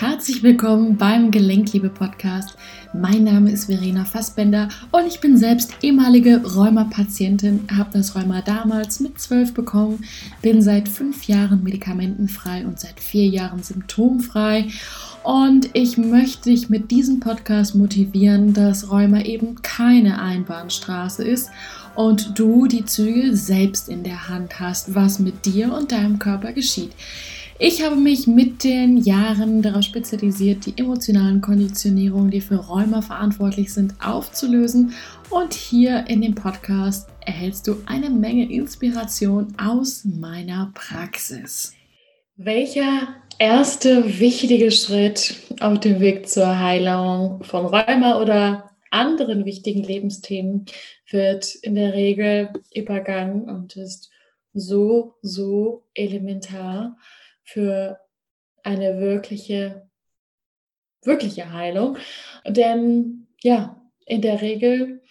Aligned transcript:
Herzlich 0.00 0.42
willkommen 0.42 0.96
beim 0.96 1.30
Gelenkliebe 1.30 1.90
Podcast. 1.90 2.56
Mein 2.94 3.24
Name 3.24 3.52
ist 3.52 3.66
Verena 3.66 4.06
Fassbender 4.06 4.68
und 4.92 5.06
ich 5.06 5.20
bin 5.20 5.36
selbst 5.36 5.74
ehemalige 5.82 6.40
Rheuma-Patientin, 6.42 7.68
habe 7.76 7.90
das 7.92 8.16
Rheuma 8.16 8.40
damals 8.40 9.00
mit 9.00 9.20
zwölf 9.20 9.52
bekommen, 9.52 10.02
bin 10.40 10.62
seit 10.62 10.88
fünf 10.88 11.24
Jahren 11.24 11.62
medikamentenfrei 11.62 12.64
und 12.64 12.80
seit 12.80 12.98
vier 12.98 13.26
Jahren 13.26 13.62
symptomfrei. 13.62 14.68
Und 15.22 15.68
ich 15.74 15.98
möchte 15.98 16.48
dich 16.48 16.70
mit 16.70 16.90
diesem 16.90 17.20
Podcast 17.20 17.74
motivieren, 17.74 18.54
dass 18.54 18.90
Rheuma 18.90 19.20
eben 19.20 19.60
keine 19.60 20.22
Einbahnstraße 20.22 21.24
ist 21.24 21.50
und 21.94 22.38
du 22.38 22.64
die 22.64 22.86
Züge 22.86 23.36
selbst 23.36 23.90
in 23.90 24.02
der 24.02 24.30
Hand 24.30 24.60
hast, 24.60 24.94
was 24.94 25.18
mit 25.18 25.44
dir 25.44 25.74
und 25.74 25.92
deinem 25.92 26.18
Körper 26.18 26.54
geschieht. 26.54 26.92
Ich 27.62 27.84
habe 27.84 27.96
mich 27.96 28.26
mit 28.26 28.64
den 28.64 28.96
Jahren 28.96 29.60
darauf 29.60 29.82
spezialisiert, 29.82 30.64
die 30.64 30.78
emotionalen 30.78 31.42
Konditionierungen, 31.42 32.30
die 32.30 32.40
für 32.40 32.54
Rheuma 32.54 33.02
verantwortlich 33.02 33.74
sind, 33.74 33.92
aufzulösen. 34.02 34.94
Und 35.28 35.52
hier 35.52 36.06
in 36.08 36.22
dem 36.22 36.34
Podcast 36.34 37.10
erhältst 37.26 37.66
du 37.66 37.76
eine 37.84 38.08
Menge 38.08 38.50
Inspiration 38.50 39.54
aus 39.58 40.06
meiner 40.06 40.72
Praxis. 40.72 41.74
Welcher 42.36 43.08
erste 43.38 44.18
wichtige 44.18 44.70
Schritt 44.70 45.34
auf 45.60 45.80
dem 45.80 46.00
Weg 46.00 46.30
zur 46.30 46.58
Heilung 46.58 47.44
von 47.44 47.66
Rheuma 47.66 48.22
oder 48.22 48.70
anderen 48.90 49.44
wichtigen 49.44 49.82
Lebensthemen 49.82 50.64
wird 51.10 51.56
in 51.56 51.74
der 51.74 51.92
Regel 51.92 52.54
übergangen 52.74 53.50
und 53.50 53.76
ist 53.76 54.08
so, 54.54 55.16
so 55.20 55.84
elementar 55.92 56.96
für 57.52 57.98
eine 58.62 59.00
wirkliche, 59.00 59.88
wirkliche 61.02 61.52
Heilung. 61.52 61.96
Denn 62.46 63.26
ja, 63.42 63.80
in 64.06 64.22
der 64.22 64.40
Regel 64.40 65.02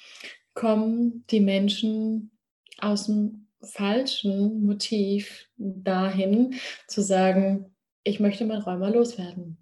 kommen 0.54 1.26
die 1.30 1.40
Menschen 1.40 2.32
aus 2.80 3.08
dem 3.08 3.48
falschen 3.62 4.66
Motiv 4.66 5.48
dahin 5.58 6.56
zu 6.88 7.02
sagen, 7.02 7.76
ich 8.04 8.20
möchte 8.20 8.46
mein 8.46 8.62
Rheuma 8.62 8.90
loswerden. 8.90 9.58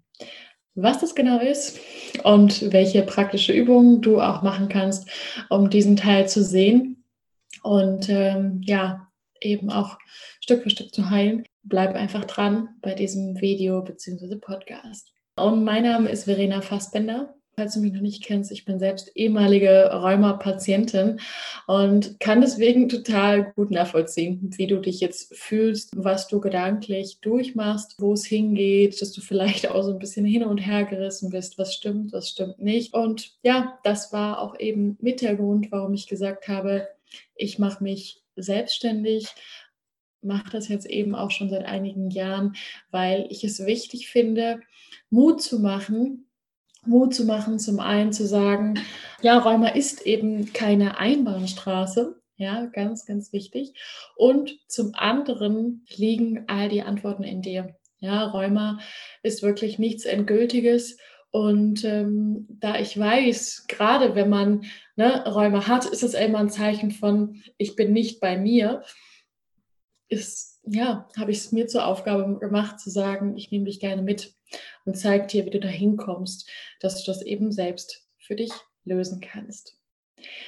Was 0.74 1.00
das 1.00 1.16
genau 1.16 1.40
ist 1.40 1.80
und 2.22 2.72
welche 2.72 3.02
praktische 3.02 3.52
Übungen 3.52 4.00
du 4.00 4.20
auch 4.20 4.42
machen 4.42 4.68
kannst, 4.68 5.10
um 5.50 5.70
diesen 5.70 5.96
Teil 5.96 6.28
zu 6.28 6.44
sehen 6.44 7.04
und 7.64 8.08
ähm, 8.08 8.60
ja, 8.64 9.08
eben 9.40 9.70
auch 9.70 9.98
Stück 10.40 10.62
für 10.62 10.70
Stück 10.70 10.94
zu 10.94 11.10
heilen, 11.10 11.44
bleib 11.68 11.94
einfach 11.94 12.24
dran 12.24 12.68
bei 12.82 12.94
diesem 12.94 13.40
Video 13.40 13.82
bzw. 13.82 14.36
Podcast. 14.36 15.12
Und 15.36 15.64
mein 15.64 15.84
Name 15.84 16.10
ist 16.10 16.24
Verena 16.24 16.60
Fassbender. 16.60 17.34
Falls 17.54 17.74
du 17.74 17.80
mich 17.80 17.92
noch 17.92 18.00
nicht 18.02 18.22
kennst, 18.22 18.52
ich 18.52 18.64
bin 18.64 18.78
selbst 18.78 19.10
ehemalige 19.16 19.90
Rheuma-Patientin 19.92 21.18
und 21.66 22.20
kann 22.20 22.40
deswegen 22.40 22.88
total 22.88 23.52
gut 23.54 23.72
nachvollziehen, 23.72 24.50
wie 24.56 24.68
du 24.68 24.78
dich 24.78 25.00
jetzt 25.00 25.34
fühlst, 25.34 25.90
was 25.96 26.28
du 26.28 26.40
gedanklich 26.40 27.18
durchmachst, 27.20 27.96
wo 27.98 28.12
es 28.12 28.24
hingeht, 28.24 29.02
dass 29.02 29.10
du 29.10 29.20
vielleicht 29.20 29.72
auch 29.72 29.82
so 29.82 29.90
ein 29.90 29.98
bisschen 29.98 30.24
hin 30.24 30.44
und 30.44 30.58
her 30.58 30.84
gerissen 30.84 31.30
bist, 31.30 31.58
was 31.58 31.74
stimmt, 31.74 32.12
was 32.12 32.28
stimmt 32.28 32.60
nicht. 32.60 32.94
Und 32.94 33.32
ja, 33.42 33.76
das 33.82 34.12
war 34.12 34.40
auch 34.40 34.56
eben 34.60 34.96
mit 35.00 35.20
der 35.20 35.34
Grund, 35.34 35.72
warum 35.72 35.94
ich 35.94 36.06
gesagt 36.06 36.46
habe, 36.46 36.86
ich 37.34 37.58
mache 37.58 37.82
mich 37.82 38.22
selbstständig 38.36 39.26
mache 40.22 40.50
das 40.50 40.68
jetzt 40.68 40.86
eben 40.86 41.14
auch 41.14 41.30
schon 41.30 41.50
seit 41.50 41.64
einigen 41.64 42.10
Jahren, 42.10 42.54
weil 42.90 43.26
ich 43.30 43.44
es 43.44 43.64
wichtig 43.64 44.08
finde, 44.08 44.60
Mut 45.10 45.42
zu 45.42 45.60
machen. 45.60 46.24
Mut 46.86 47.14
zu 47.14 47.24
machen, 47.24 47.58
zum 47.58 47.80
einen 47.80 48.12
zu 48.12 48.26
sagen, 48.26 48.74
ja, 49.20 49.38
Rheuma 49.38 49.68
ist 49.68 50.06
eben 50.06 50.52
keine 50.52 50.98
Einbahnstraße, 50.98 52.18
ja, 52.36 52.66
ganz, 52.66 53.04
ganz 53.04 53.32
wichtig. 53.32 53.74
Und 54.16 54.58
zum 54.68 54.94
anderen 54.94 55.84
liegen 55.96 56.44
all 56.46 56.68
die 56.68 56.82
Antworten 56.82 57.24
in 57.24 57.42
dir. 57.42 57.76
Ja, 57.98 58.26
Rheuma 58.26 58.78
ist 59.22 59.42
wirklich 59.42 59.78
nichts 59.78 60.04
Endgültiges. 60.04 60.98
Und 61.30 61.84
ähm, 61.84 62.46
da 62.48 62.78
ich 62.78 62.98
weiß, 62.98 63.66
gerade 63.68 64.14
wenn 64.14 64.30
man 64.30 64.64
ne, 64.96 65.24
Rheuma 65.26 65.66
hat, 65.66 65.84
ist 65.84 66.02
es 66.02 66.14
immer 66.14 66.38
ein 66.38 66.48
Zeichen 66.48 66.90
von, 66.90 67.42
ich 67.58 67.76
bin 67.76 67.92
nicht 67.92 68.20
bei 68.20 68.38
mir 68.38 68.82
ist, 70.08 70.60
ja, 70.64 71.08
habe 71.16 71.30
ich 71.30 71.38
es 71.38 71.52
mir 71.52 71.66
zur 71.66 71.86
Aufgabe 71.86 72.38
gemacht, 72.38 72.80
zu 72.80 72.90
sagen, 72.90 73.36
ich 73.36 73.50
nehme 73.50 73.66
dich 73.66 73.80
gerne 73.80 74.02
mit 74.02 74.34
und 74.84 74.96
zeige 74.96 75.26
dir, 75.26 75.46
wie 75.46 75.50
du 75.50 75.60
da 75.60 75.68
hinkommst, 75.68 76.48
dass 76.80 77.02
du 77.02 77.10
das 77.10 77.22
eben 77.22 77.52
selbst 77.52 78.06
für 78.18 78.36
dich 78.36 78.52
lösen 78.84 79.20
kannst. 79.20 79.76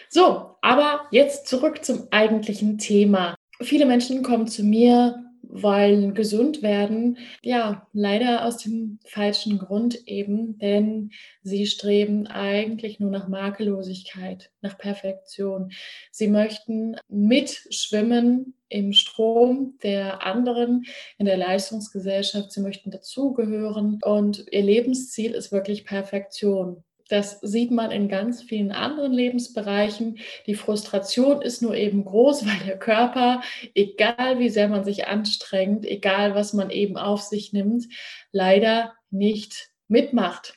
So, 0.08 0.56
aber 0.62 1.06
jetzt 1.10 1.46
zurück 1.46 1.84
zum 1.84 2.08
eigentlichen 2.10 2.78
Thema. 2.78 3.36
Viele 3.60 3.86
Menschen 3.86 4.22
kommen 4.22 4.48
zu 4.48 4.64
mir 4.64 5.29
wollen 5.52 6.14
gesund 6.14 6.62
werden. 6.62 7.18
Ja, 7.42 7.88
leider 7.92 8.44
aus 8.44 8.58
dem 8.58 8.98
falschen 9.04 9.58
Grund 9.58 10.06
eben, 10.06 10.58
denn 10.58 11.10
sie 11.42 11.66
streben 11.66 12.26
eigentlich 12.26 13.00
nur 13.00 13.10
nach 13.10 13.28
Makellosigkeit, 13.28 14.50
nach 14.60 14.78
Perfektion. 14.78 15.72
Sie 16.10 16.28
möchten 16.28 16.96
mitschwimmen 17.08 18.54
im 18.68 18.92
Strom 18.92 19.78
der 19.82 20.24
anderen 20.24 20.84
in 21.18 21.26
der 21.26 21.36
Leistungsgesellschaft. 21.36 22.52
Sie 22.52 22.60
möchten 22.60 22.90
dazugehören 22.90 23.98
und 24.02 24.46
ihr 24.50 24.62
Lebensziel 24.62 25.32
ist 25.32 25.52
wirklich 25.52 25.84
Perfektion. 25.84 26.84
Das 27.10 27.40
sieht 27.40 27.72
man 27.72 27.90
in 27.90 28.08
ganz 28.08 28.40
vielen 28.40 28.70
anderen 28.70 29.12
Lebensbereichen. 29.12 30.18
Die 30.46 30.54
Frustration 30.54 31.42
ist 31.42 31.60
nur 31.60 31.74
eben 31.74 32.04
groß, 32.04 32.46
weil 32.46 32.66
der 32.66 32.78
Körper, 32.78 33.42
egal 33.74 34.38
wie 34.38 34.48
sehr 34.48 34.68
man 34.68 34.84
sich 34.84 35.08
anstrengt, 35.08 35.84
egal 35.84 36.34
was 36.34 36.52
man 36.52 36.70
eben 36.70 36.96
auf 36.96 37.20
sich 37.20 37.52
nimmt, 37.52 37.86
leider 38.32 38.94
nicht 39.10 39.70
mitmacht. 39.88 40.54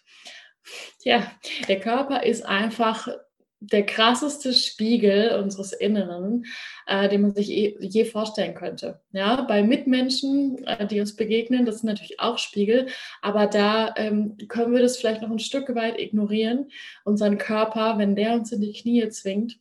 Ja, 1.04 1.30
der 1.68 1.80
Körper 1.80 2.24
ist 2.24 2.46
einfach 2.46 3.10
der 3.72 3.86
krasseste 3.86 4.54
Spiegel 4.54 5.40
unseres 5.42 5.74
Inneren, 5.74 6.46
äh, 6.86 7.08
den 7.08 7.22
man 7.22 7.34
sich 7.34 7.48
je, 7.48 7.78
je, 7.80 8.06
vorstellen 8.06 8.56
könnte. 8.56 9.00
Ja, 9.12 9.42
bei 9.42 9.64
Mitmenschen, 9.64 10.64
äh, 10.66 10.86
die 10.86 11.00
uns 11.00 11.16
begegnen, 11.16 11.66
das 11.66 11.80
sind 11.80 11.88
natürlich 11.88 12.20
auch 12.20 12.38
Spiegel, 12.38 12.88
aber 13.22 13.48
da 13.48 13.94
ähm, 13.96 14.38
können 14.48 14.74
wir 14.74 14.82
das 14.82 14.98
vielleicht 14.98 15.22
noch 15.22 15.32
ein 15.32 15.40
Stück 15.40 15.74
weit 15.76 16.00
ignorieren. 16.00 16.70
Unseren 17.06 17.38
Körper, 17.38 17.98
wenn 17.98 18.16
der 18.16 18.34
uns 18.34 18.52
in 18.52 18.62
die 18.62 18.74
Knie 18.74 19.08
zwingt, 19.10 19.60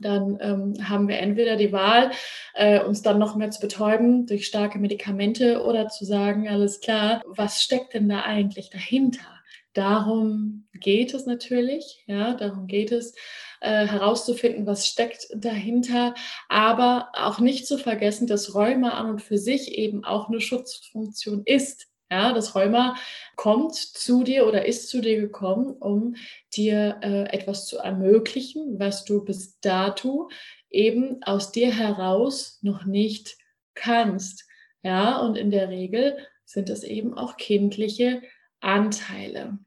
dann 0.00 0.38
ähm, 0.40 0.88
haben 0.88 1.08
wir 1.08 1.18
entweder 1.18 1.56
die 1.56 1.72
Wahl, 1.72 2.10
äh, 2.54 2.80
uns 2.80 3.02
dann 3.02 3.18
noch 3.18 3.36
mehr 3.36 3.50
zu 3.50 3.60
betäuben 3.60 4.26
durch 4.26 4.46
starke 4.46 4.78
Medikamente 4.78 5.62
oder 5.62 5.88
zu 5.88 6.04
sagen, 6.04 6.48
alles 6.48 6.80
klar, 6.80 7.22
was 7.26 7.62
steckt 7.62 7.94
denn 7.94 8.08
da 8.08 8.22
eigentlich 8.22 8.70
dahinter? 8.70 9.33
Darum 9.74 10.68
geht 10.72 11.14
es 11.14 11.26
natürlich, 11.26 12.04
ja, 12.06 12.34
darum 12.34 12.68
geht 12.68 12.92
es, 12.92 13.14
äh, 13.60 13.86
herauszufinden, 13.86 14.66
was 14.66 14.86
steckt 14.86 15.26
dahinter, 15.34 16.14
aber 16.48 17.10
auch 17.12 17.40
nicht 17.40 17.66
zu 17.66 17.78
vergessen, 17.78 18.26
dass 18.26 18.54
Rheuma 18.54 18.90
an 18.90 19.10
und 19.10 19.22
für 19.22 19.38
sich 19.38 19.76
eben 19.76 20.04
auch 20.04 20.28
eine 20.28 20.40
Schutzfunktion 20.40 21.42
ist. 21.44 21.88
Ja, 22.10 22.32
das 22.32 22.54
Rheuma 22.54 22.94
kommt 23.34 23.74
zu 23.74 24.22
dir 24.22 24.46
oder 24.46 24.66
ist 24.66 24.88
zu 24.88 25.00
dir 25.00 25.20
gekommen, 25.20 25.72
um 25.72 26.14
dir 26.54 27.00
äh, 27.02 27.24
etwas 27.34 27.66
zu 27.66 27.78
ermöglichen, 27.78 28.78
was 28.78 29.04
du 29.04 29.24
bis 29.24 29.58
dato 29.60 30.28
eben 30.70 31.22
aus 31.22 31.50
dir 31.50 31.72
heraus 31.72 32.58
noch 32.62 32.84
nicht 32.84 33.36
kannst. 33.74 34.46
Ja, 34.82 35.18
und 35.18 35.36
in 35.36 35.50
der 35.50 35.70
Regel 35.70 36.18
sind 36.44 36.70
es 36.70 36.84
eben 36.84 37.14
auch 37.14 37.36
kindliche 37.36 38.22
Anteile. 38.60 39.58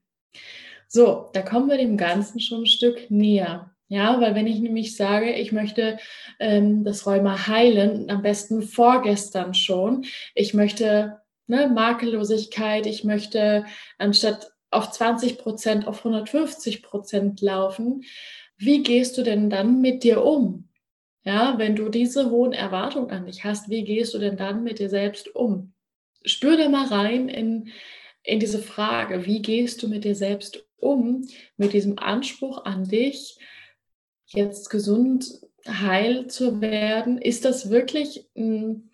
So, 0.87 1.29
da 1.33 1.41
kommen 1.41 1.69
wir 1.69 1.77
dem 1.77 1.97
Ganzen 1.97 2.39
schon 2.39 2.63
ein 2.63 2.67
Stück 2.67 3.11
näher. 3.11 3.71
Ja, 3.89 4.19
weil 4.19 4.35
wenn 4.35 4.47
ich 4.47 4.59
nämlich 4.59 4.95
sage, 4.95 5.31
ich 5.33 5.51
möchte 5.51 5.97
ähm, 6.39 6.83
das 6.83 7.05
Rheuma 7.07 7.47
heilen, 7.47 8.09
am 8.09 8.21
besten 8.21 8.61
vorgestern 8.61 9.53
schon, 9.53 10.05
ich 10.35 10.53
möchte 10.53 11.21
ne, 11.47 11.67
Makellosigkeit, 11.67 12.85
ich 12.85 13.05
möchte 13.05 13.65
anstatt 13.97 14.51
auf 14.71 14.91
20 14.91 15.37
Prozent 15.37 15.87
auf 15.87 15.99
150 15.99 16.83
Prozent 16.83 17.39
laufen, 17.39 18.03
wie 18.57 18.83
gehst 18.83 19.17
du 19.17 19.23
denn 19.23 19.49
dann 19.49 19.79
mit 19.81 20.03
dir 20.03 20.23
um? 20.23 20.67
Ja, 21.23 21.57
wenn 21.57 21.75
du 21.75 21.89
diese 21.89 22.29
hohen 22.29 22.53
Erwartungen 22.53 23.11
an 23.11 23.25
dich 23.25 23.43
hast, 23.43 23.69
wie 23.69 23.83
gehst 23.83 24.13
du 24.13 24.17
denn 24.17 24.37
dann 24.37 24.63
mit 24.63 24.79
dir 24.79 24.89
selbst 24.89 25.33
um? 25.35 25.73
Spür 26.25 26.57
da 26.57 26.67
mal 26.67 26.87
rein 26.87 27.29
in 27.29 27.69
in 28.27 28.39
diese 28.39 28.59
Frage, 28.59 29.25
wie 29.25 29.41
gehst 29.41 29.81
du 29.81 29.87
mit 29.87 30.03
dir 30.03 30.13
selbst 30.13 30.65
um, 30.77 31.25
mit 31.55 31.71
diesem 31.71 31.97
Anspruch 31.97 32.65
an 32.65 32.83
dich, 32.83 33.39
jetzt 34.27 34.69
gesund, 34.69 35.39
heil 35.65 36.27
zu 36.27 36.59
werden? 36.59 37.19
Ist 37.19 37.45
das 37.45 37.69
wirklich 37.69 38.27
ein, 38.35 38.89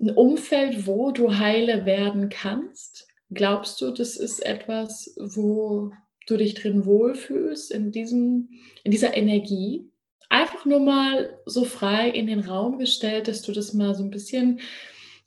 ein 0.00 0.10
Umfeld, 0.10 0.86
wo 0.86 1.10
du 1.10 1.38
heile 1.38 1.84
werden 1.86 2.28
kannst? 2.28 3.08
Glaubst 3.30 3.80
du, 3.80 3.90
das 3.90 4.16
ist 4.16 4.38
etwas, 4.38 5.12
wo 5.18 5.90
du 6.28 6.36
dich 6.36 6.54
drin 6.54 6.86
wohlfühlst, 6.86 7.72
in, 7.72 7.90
diesem, 7.90 8.48
in 8.84 8.92
dieser 8.92 9.16
Energie? 9.16 9.90
Einfach 10.28 10.64
nur 10.66 10.80
mal 10.80 11.36
so 11.46 11.64
frei 11.64 12.08
in 12.10 12.28
den 12.28 12.40
Raum 12.40 12.78
gestellt, 12.78 13.26
dass 13.26 13.42
du 13.42 13.50
das 13.50 13.74
mal 13.74 13.96
so 13.96 14.04
ein 14.04 14.10
bisschen 14.10 14.60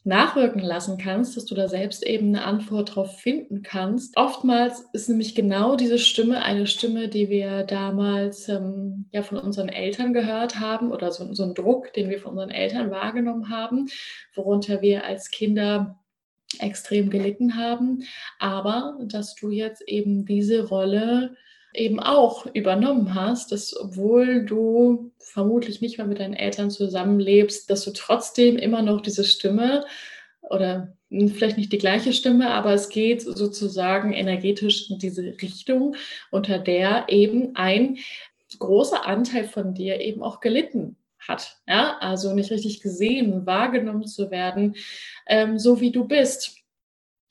nachwirken 0.06 0.62
lassen 0.62 1.00
kannst, 1.00 1.36
dass 1.36 1.46
du 1.46 1.56
da 1.56 1.68
selbst 1.68 2.06
eben 2.06 2.28
eine 2.28 2.46
Antwort 2.46 2.96
drauf 2.96 3.20
finden 3.20 3.64
kannst. 3.64 4.16
Oftmals 4.18 4.86
ist 4.94 5.10
nämlich 5.10 5.34
genau 5.34 5.76
diese 5.76 5.98
Stimme 5.98 6.44
eine 6.44 6.68
Stimme, 6.68 7.10
die 7.10 7.30
wir 7.30 7.64
damals 7.64 8.48
ähm, 8.48 9.10
ja 9.12 9.24
von 9.24 9.40
unseren 9.40 9.68
Eltern 9.68 10.14
gehört 10.14 10.60
haben 10.60 10.92
oder 10.92 11.12
so, 11.12 11.34
so 11.34 11.44
ein 11.44 11.56
Druck, 11.56 11.92
den 11.94 12.10
wir 12.12 12.20
von 12.20 12.34
unseren 12.34 12.52
Eltern 12.52 12.92
wahrgenommen 12.92 13.50
haben, 13.50 13.88
worunter 14.36 14.84
wir 14.84 15.06
als 15.06 15.32
Kinder 15.32 16.00
extrem 16.60 17.10
gelitten 17.10 17.56
haben, 17.56 18.04
aber 18.40 19.00
dass 19.06 19.34
du 19.34 19.50
jetzt 19.50 19.82
eben 19.88 20.26
diese 20.26 20.68
Rolle 20.68 21.36
eben 21.76 22.00
auch 22.00 22.46
übernommen 22.48 23.16
hast, 23.16 23.52
dass 23.52 23.76
obwohl 23.78 24.46
du 24.46 25.12
vermutlich 25.20 25.82
nicht 25.82 25.98
mehr 25.98 26.08
mit 26.08 26.20
deinen 26.20 26.34
Eltern 26.34 26.72
zusammenlebst, 26.72 27.70
dass 27.70 27.84
du 27.84 27.92
trotzdem 27.92 28.58
immer 28.58 28.82
noch 28.82 29.02
diese 29.02 29.24
Stimme 29.24 29.86
oder 30.42 30.96
vielleicht 31.10 31.58
nicht 31.58 31.72
die 31.72 31.78
gleiche 31.78 32.14
Stimme, 32.14 32.52
aber 32.52 32.74
es 32.74 32.90
geht 32.90 33.22
sozusagen 33.22 34.14
energetisch 34.14 34.90
in 34.90 35.00
diese 35.00 35.24
Richtung, 35.42 35.96
unter 36.32 36.60
der 36.60 37.06
eben 37.10 37.56
ein 37.56 37.98
großer 38.60 39.06
Anteil 39.06 39.46
von 39.46 39.74
dir 39.74 40.00
eben 40.02 40.24
auch 40.24 40.40
gelitten 40.40 40.98
hat. 41.20 41.58
Ja? 41.68 41.98
Also 42.00 42.34
nicht 42.34 42.52
richtig 42.52 42.82
gesehen, 42.82 43.46
wahrgenommen 43.46 44.06
zu 44.06 44.32
werden, 44.32 44.76
ähm, 45.28 45.58
so 45.58 45.82
wie 45.82 45.92
du 45.92 46.08
bist. 46.08 46.58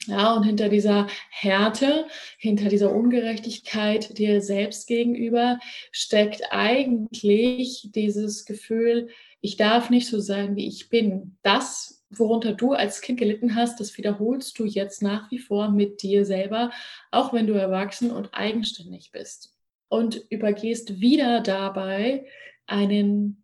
Ja, 0.07 0.35
und 0.35 0.43
hinter 0.43 0.69
dieser 0.69 1.07
Härte, 1.31 2.07
hinter 2.39 2.69
dieser 2.69 2.93
Ungerechtigkeit 2.93 4.19
dir 4.19 4.43
selbst 4.43 4.87
gegenüber 4.87 5.59
steckt 5.93 6.43
eigentlich 6.51 7.89
dieses 7.95 8.45
Gefühl, 8.45 9.09
ich 9.41 9.57
darf 9.57 9.91
nicht 9.91 10.07
so 10.07 10.21
sein, 10.21 10.57
wie 10.57 10.67
ich 10.67 10.89
bin. 10.89 11.37
Das, 11.43 12.05
worunter 12.11 12.53
du 12.53 12.73
als 12.73 13.01
Kind 13.01 13.19
gelitten 13.19 13.55
hast, 13.55 13.81
das 13.81 13.97
wiederholst 13.97 14.59
du 14.59 14.65
jetzt 14.65 15.03
nach 15.03 15.31
wie 15.31 15.39
vor 15.39 15.71
mit 15.71 16.03
dir 16.03 16.25
selber, 16.25 16.71
auch 17.11 17.33
wenn 17.33 17.47
du 17.47 17.55
erwachsen 17.55 18.11
und 18.11 18.35
eigenständig 18.35 19.11
bist. 19.11 19.55
Und 19.89 20.23
übergehst 20.29 21.01
wieder 21.01 21.41
dabei 21.41 22.27
einen 22.67 23.43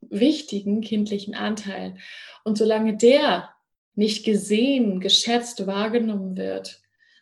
wichtigen 0.00 0.82
kindlichen 0.82 1.34
Anteil. 1.34 1.96
Und 2.44 2.58
solange 2.58 2.96
der 2.96 3.55
nicht 3.96 4.24
gesehen, 4.24 5.00
geschätzt, 5.00 5.66
wahrgenommen 5.66 6.36
wird, 6.36 6.80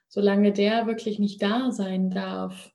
solange 0.09 0.53
der 0.53 0.87
wirklich 0.87 1.19
nicht 1.19 1.41
da 1.41 1.71
sein 1.71 2.11
darf, 2.11 2.73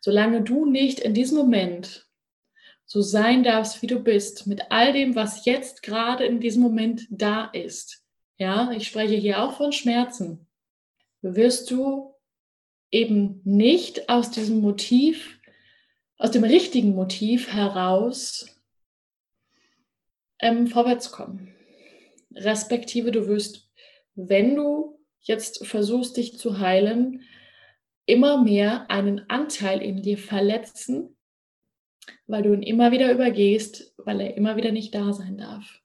solange 0.00 0.42
du 0.42 0.64
nicht 0.64 1.00
in 1.00 1.12
diesem 1.12 1.36
Moment 1.36 2.08
so 2.86 3.02
sein 3.02 3.42
darfst, 3.42 3.82
wie 3.82 3.88
du 3.88 3.98
bist, 3.98 4.46
mit 4.46 4.70
all 4.70 4.92
dem, 4.92 5.16
was 5.16 5.44
jetzt 5.44 5.82
gerade 5.82 6.24
in 6.24 6.40
diesem 6.40 6.62
Moment 6.62 7.06
da 7.10 7.46
ist. 7.46 8.04
Ja, 8.38 8.70
ich 8.70 8.86
spreche 8.86 9.16
hier 9.16 9.42
auch 9.42 9.56
von 9.56 9.72
Schmerzen. 9.72 10.46
Wirst 11.20 11.70
du 11.72 12.14
eben 12.92 13.40
nicht 13.42 14.08
aus 14.08 14.30
diesem 14.30 14.60
Motiv, 14.60 15.40
aus 16.16 16.30
dem 16.30 16.44
richtigen 16.44 16.94
Motiv 16.94 17.52
heraus 17.52 18.46
ähm, 20.38 20.68
vorwärts 20.68 21.10
kommen 21.10 21.55
respektive 22.36 23.10
du 23.10 23.26
wirst, 23.26 23.68
wenn 24.14 24.54
du 24.54 24.98
jetzt 25.20 25.66
versuchst, 25.66 26.16
dich 26.16 26.38
zu 26.38 26.60
heilen, 26.60 27.22
immer 28.06 28.42
mehr 28.42 28.90
einen 28.90 29.28
Anteil 29.28 29.82
in 29.82 30.02
dir 30.02 30.18
verletzen, 30.18 31.16
weil 32.26 32.42
du 32.42 32.54
ihn 32.54 32.62
immer 32.62 32.92
wieder 32.92 33.12
übergehst, 33.12 33.94
weil 33.98 34.20
er 34.20 34.36
immer 34.36 34.56
wieder 34.56 34.72
nicht 34.72 34.94
da 34.94 35.12
sein 35.12 35.36
darf. 35.36 35.80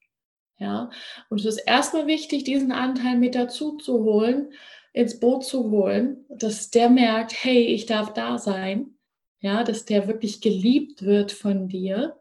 Ja, 0.59 0.91
und 1.29 1.39
es 1.39 1.45
ist 1.45 1.57
erstmal 1.57 2.05
wichtig, 2.05 2.43
diesen 2.43 2.71
Anteil 2.71 3.17
mit 3.17 3.33
dazu 3.33 3.77
zu 3.77 4.03
holen, 4.03 4.53
ins 4.93 5.19
Boot 5.19 5.43
zu 5.43 5.71
holen, 5.71 6.25
dass 6.29 6.69
der 6.69 6.89
merkt, 6.89 7.33
hey, 7.43 7.65
ich 7.65 7.87
darf 7.87 8.13
da 8.13 8.37
sein. 8.37 8.97
Ja, 9.39 9.63
dass 9.63 9.85
der 9.85 10.07
wirklich 10.07 10.39
geliebt 10.39 11.01
wird 11.01 11.31
von 11.31 11.67
dir 11.67 12.20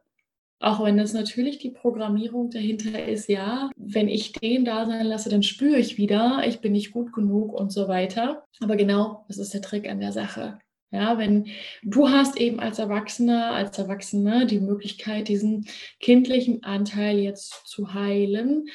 auch 0.61 0.85
wenn 0.85 0.99
das 0.99 1.15
natürlich 1.15 1.59
die 1.59 1.71
Programmierung 1.71 2.51
dahinter 2.51 3.07
ist, 3.09 3.29
ja, 3.29 3.71
wenn 3.77 4.09
ich 4.09 4.33
den 4.33 4.65
da 4.65 4.87
sein 4.87 5.07
lasse, 5.07 5.31
dann 5.31 5.43
spüre 5.43 5.79
ich 5.79 5.97
wieder, 5.97 6.43
ich 6.47 6.61
bin 6.61 6.73
nicht 6.73 6.93
gut 6.93 7.13
genug 7.13 7.53
und 7.55 7.73
so 7.73 7.89
weiter. 7.89 8.45
Aber 8.61 8.77
genau, 8.77 9.25
das 9.27 9.39
ist 9.39 9.55
der 9.55 9.63
Trick 9.63 9.89
an 9.89 10.01
der 10.01 10.13
Sache. 10.13 10.59
Ja, 10.93 11.19
wenn 11.19 11.47
du 11.85 12.09
hast 12.09 12.37
eben 12.37 12.59
als 12.59 12.81
Erwachsener, 12.81 13.53
als 13.53 13.79
Erwachsene 13.79 14.47
die 14.47 14.59
Möglichkeit, 14.59 15.29
diesen 15.29 15.67
kindlichen 16.01 16.65
Anteil 16.65 17.19
jetzt 17.19 17.69
zu 17.69 17.95
heilen, 17.95 18.67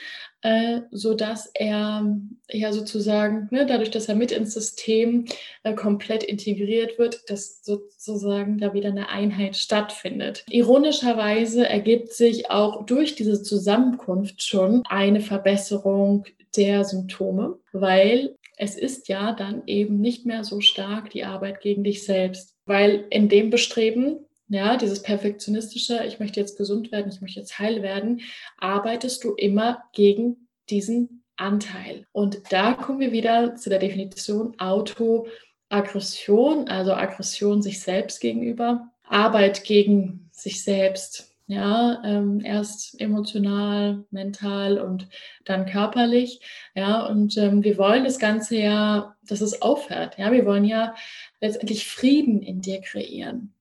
äh, 0.41 0.81
so 0.91 1.13
dass 1.13 1.49
er 1.53 2.05
ja 2.49 2.71
sozusagen, 2.71 3.49
ne, 3.51 3.65
dadurch, 3.65 3.91
dass 3.91 4.07
er 4.07 4.15
mit 4.15 4.31
ins 4.31 4.53
System 4.53 5.25
äh, 5.63 5.73
komplett 5.73 6.23
integriert 6.23 6.97
wird, 6.97 7.29
dass 7.29 7.65
sozusagen 7.65 8.59
da 8.59 8.73
wieder 8.73 8.89
eine 8.89 9.09
Einheit 9.09 9.57
stattfindet. 9.57 10.45
Ironischerweise 10.49 11.67
ergibt 11.67 12.13
sich 12.13 12.49
auch 12.49 12.85
durch 12.85 13.15
diese 13.15 13.43
Zusammenkunft 13.43 14.41
schon 14.41 14.83
eine 14.87 15.19
Verbesserung 15.19 16.25
der 16.55 16.85
Symptome, 16.85 17.57
weil 17.73 18.34
es 18.57 18.75
ist 18.75 19.07
ja 19.07 19.33
dann 19.33 19.63
eben 19.67 19.99
nicht 19.99 20.25
mehr 20.25 20.43
so 20.43 20.61
stark 20.61 21.09
die 21.09 21.25
Arbeit 21.25 21.61
gegen 21.61 21.83
dich 21.83 22.05
selbst, 22.05 22.55
weil 22.65 23.05
in 23.09 23.29
dem 23.29 23.49
Bestreben, 23.49 24.25
ja, 24.47 24.77
dieses 24.77 25.01
perfektionistische, 25.01 26.03
ich 26.05 26.19
möchte 26.19 26.39
jetzt 26.39 26.57
gesund 26.57 26.91
werden, 26.91 27.11
ich 27.11 27.21
möchte 27.21 27.39
jetzt 27.39 27.59
heil 27.59 27.81
werden, 27.81 28.21
arbeitest 28.57 29.23
du 29.23 29.33
immer 29.33 29.83
gegen 29.93 30.47
diesen 30.69 31.23
Anteil. 31.35 32.07
Und 32.11 32.51
da 32.51 32.73
kommen 32.73 32.99
wir 32.99 33.11
wieder 33.11 33.55
zu 33.55 33.69
der 33.69 33.79
Definition 33.79 34.57
Autoaggression, 34.59 36.69
also 36.69 36.93
Aggression 36.93 37.61
sich 37.61 37.81
selbst 37.81 38.21
gegenüber, 38.21 38.91
Arbeit 39.03 39.63
gegen 39.63 40.29
sich 40.31 40.63
selbst. 40.63 41.34
Ja, 41.47 42.01
ähm, 42.03 42.41
erst 42.43 42.99
emotional, 42.99 44.03
mental 44.09 44.79
und 44.79 45.07
dann 45.43 45.67
körperlich. 45.67 46.39
Ja, 46.73 47.05
und 47.05 47.37
ähm, 47.37 47.63
wir 47.63 47.77
wollen 47.77 48.03
das 48.03 48.17
Ganze 48.17 48.57
ja, 48.57 49.15
dass 49.21 49.41
es 49.41 49.61
aufhört. 49.61 50.17
Ja, 50.17 50.31
wir 50.31 50.45
wollen 50.45 50.65
ja 50.65 50.95
letztendlich 51.41 51.87
Frieden 51.87 52.41
in 52.41 52.61
dir 52.61 52.81
kreieren. 52.81 53.53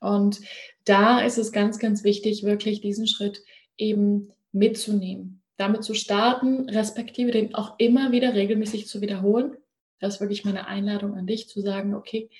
Und 0.00 0.40
da 0.84 1.20
ist 1.20 1.36
es 1.36 1.50
ganz, 1.50 1.80
ganz 1.80 2.04
wichtig, 2.04 2.44
wirklich 2.44 2.80
diesen 2.80 3.08
Schritt 3.08 3.42
eben 3.76 4.32
mitzunehmen, 4.52 5.42
damit 5.56 5.82
zu 5.82 5.94
starten, 5.94 6.68
respektive 6.68 7.32
den 7.32 7.54
auch 7.56 7.74
immer 7.78 8.12
wieder 8.12 8.34
regelmäßig 8.34 8.86
zu 8.86 9.00
wiederholen. 9.00 9.56
Das 9.98 10.14
ist 10.14 10.20
wirklich 10.20 10.44
meine 10.44 10.68
Einladung 10.68 11.14
an 11.14 11.26
dich, 11.26 11.48
zu 11.48 11.60
sagen, 11.60 11.94
okay, 11.94 12.30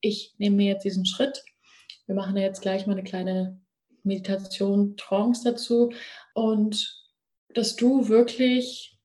ich 0.00 0.34
nehme 0.38 0.56
mir 0.56 0.72
jetzt 0.72 0.84
diesen 0.84 1.06
Schritt. 1.06 1.44
Wir 2.06 2.14
machen 2.16 2.36
ja 2.36 2.42
jetzt 2.42 2.62
gleich 2.62 2.86
mal 2.86 2.94
eine 2.94 3.04
kleine 3.04 3.60
Meditation, 4.04 4.96
Trance 4.96 5.42
dazu 5.44 5.92
und 6.34 7.00
dass 7.54 7.76
du 7.76 8.08
wirklich 8.08 8.98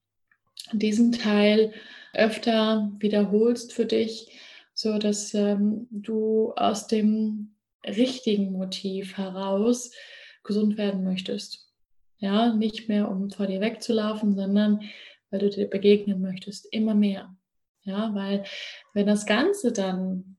diesen 0.72 1.12
Teil 1.12 1.74
öfter 2.14 2.92
wiederholst 3.00 3.74
für 3.74 3.86
dich, 3.86 4.40
so 4.74 4.98
dass 4.98 5.34
ähm, 5.34 5.88
du 5.92 6.54
aus 6.56 6.88
dem 6.88 7.56
richtigen 7.86 8.52
Motiv 8.52 9.18
heraus 9.18 9.92
gesund 10.44 10.78
werden 10.78 11.04
möchtest. 11.04 11.68
Ja, 12.18 12.54
nicht 12.54 12.88
mehr 12.88 13.10
um 13.10 13.30
vor 13.30 13.48
dir 13.48 13.62
wegzulaufen, 13.62 14.36
sondern 14.36 14.82
weil 15.30 15.40
du 15.40 15.50
dir 15.50 15.70
begegnen 15.70 16.22
möchtest, 16.22 16.66
immer 16.72 16.96
mehr. 16.96 17.36
Ja, 17.84 18.16
weil 18.16 18.46
wenn 18.94 19.06
das 19.06 19.25
Ganze 19.25 19.72
dann 19.72 20.38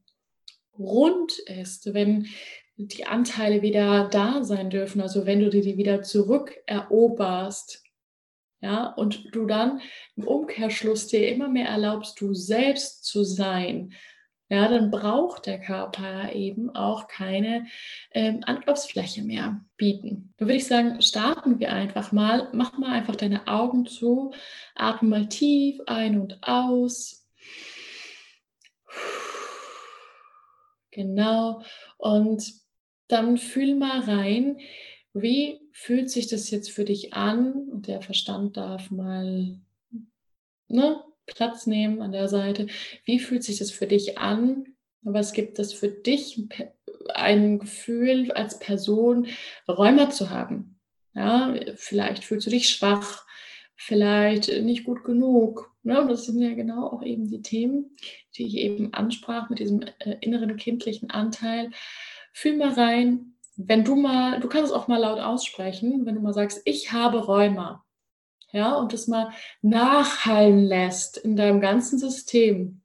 rund 0.78 1.38
ist, 1.38 1.92
wenn 1.94 2.26
die 2.76 3.06
Anteile 3.06 3.62
wieder 3.62 4.08
da 4.08 4.44
sein 4.44 4.70
dürfen. 4.70 5.00
Also 5.00 5.26
wenn 5.26 5.40
du 5.40 5.50
dir 5.50 5.62
die 5.62 5.76
wieder 5.76 6.02
zurückeroberst, 6.02 7.82
ja, 8.60 8.86
und 8.86 9.34
du 9.34 9.46
dann 9.46 9.80
im 10.16 10.26
Umkehrschluss 10.26 11.06
dir 11.08 11.28
immer 11.28 11.48
mehr 11.48 11.68
erlaubst, 11.68 12.20
du 12.20 12.34
selbst 12.34 13.04
zu 13.04 13.22
sein, 13.22 13.92
ja, 14.48 14.68
dann 14.68 14.90
braucht 14.90 15.46
der 15.46 15.60
Körper 15.60 16.32
eben 16.32 16.70
auch 16.70 17.08
keine 17.08 17.66
ähm, 18.12 18.42
Angriffsfläche 18.44 19.22
mehr 19.22 19.64
bieten. 19.76 20.34
Da 20.36 20.46
würde 20.46 20.56
ich 20.56 20.66
sagen, 20.66 21.02
starten 21.02 21.58
wir 21.58 21.72
einfach 21.72 22.12
mal. 22.12 22.48
Mach 22.52 22.78
mal 22.78 22.92
einfach 22.92 23.16
deine 23.16 23.48
Augen 23.48 23.86
zu, 23.86 24.32
atme 24.76 25.08
mal 25.08 25.28
tief 25.28 25.80
ein 25.86 26.20
und 26.20 26.38
aus. 26.42 27.26
Genau. 30.92 31.62
Und 31.98 32.65
dann 33.08 33.38
fühl 33.38 33.74
mal 33.74 34.00
rein, 34.00 34.58
wie 35.14 35.60
fühlt 35.72 36.10
sich 36.10 36.26
das 36.26 36.50
jetzt 36.50 36.70
für 36.70 36.84
dich 36.84 37.14
an? 37.14 37.68
Und 37.70 37.86
der 37.86 38.02
Verstand 38.02 38.56
darf 38.56 38.90
mal 38.90 39.58
ne, 40.68 41.00
Platz 41.26 41.66
nehmen 41.66 42.02
an 42.02 42.12
der 42.12 42.28
Seite. 42.28 42.66
Wie 43.04 43.18
fühlt 43.18 43.42
sich 43.42 43.58
das 43.58 43.70
für 43.70 43.86
dich 43.86 44.18
an? 44.18 44.74
Was 45.02 45.32
gibt 45.32 45.58
es 45.58 45.72
für 45.72 45.88
dich 45.88 46.42
ein 47.14 47.58
Gefühl 47.58 48.32
als 48.32 48.58
Person, 48.58 49.28
Rheuma 49.68 50.10
zu 50.10 50.30
haben? 50.30 50.78
Ja, 51.14 51.54
vielleicht 51.76 52.24
fühlst 52.24 52.46
du 52.46 52.50
dich 52.50 52.68
schwach, 52.68 53.24
vielleicht 53.74 54.48
nicht 54.62 54.84
gut 54.84 55.04
genug. 55.04 55.72
Ne? 55.82 56.04
das 56.08 56.26
sind 56.26 56.40
ja 56.40 56.52
genau 56.54 56.88
auch 56.88 57.02
eben 57.02 57.28
die 57.28 57.42
Themen, 57.42 57.96
die 58.34 58.46
ich 58.46 58.56
eben 58.56 58.92
ansprach 58.92 59.48
mit 59.48 59.60
diesem 59.60 59.82
äh, 59.82 60.16
inneren 60.20 60.56
kindlichen 60.56 61.10
Anteil. 61.10 61.70
Fühl 62.38 62.58
mal 62.58 62.74
rein, 62.74 63.32
wenn 63.56 63.82
du 63.82 63.96
mal, 63.96 64.40
du 64.40 64.48
kannst 64.48 64.70
es 64.70 64.76
auch 64.76 64.88
mal 64.88 65.00
laut 65.00 65.20
aussprechen, 65.20 66.04
wenn 66.04 66.16
du 66.16 66.20
mal 66.20 66.34
sagst, 66.34 66.60
ich 66.66 66.92
habe 66.92 67.24
Rheuma, 67.24 67.86
ja, 68.52 68.74
und 68.74 68.92
das 68.92 69.08
mal 69.08 69.30
nachhallen 69.62 70.58
lässt 70.58 71.16
in 71.16 71.34
deinem 71.34 71.62
ganzen 71.62 71.98
System, 71.98 72.82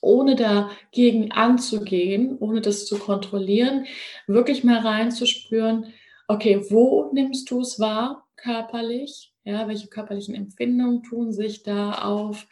ohne 0.00 0.36
dagegen 0.36 1.32
anzugehen, 1.32 2.38
ohne 2.38 2.60
das 2.60 2.86
zu 2.86 2.96
kontrollieren, 3.00 3.86
wirklich 4.28 4.62
mal 4.62 4.78
reinzuspüren, 4.78 5.92
okay, 6.28 6.64
wo 6.70 7.10
nimmst 7.12 7.50
du 7.50 7.62
es 7.62 7.80
wahr 7.80 8.28
körperlich? 8.36 9.34
Ja, 9.42 9.66
welche 9.66 9.88
körperlichen 9.88 10.36
Empfindungen 10.36 11.02
tun 11.02 11.32
sich 11.32 11.64
da 11.64 12.04
auf? 12.04 12.46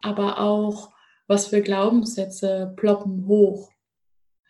Aber 0.00 0.38
auch, 0.38 0.92
was 1.26 1.48
für 1.48 1.60
Glaubenssätze 1.60 2.72
ploppen 2.76 3.26
hoch? 3.26 3.72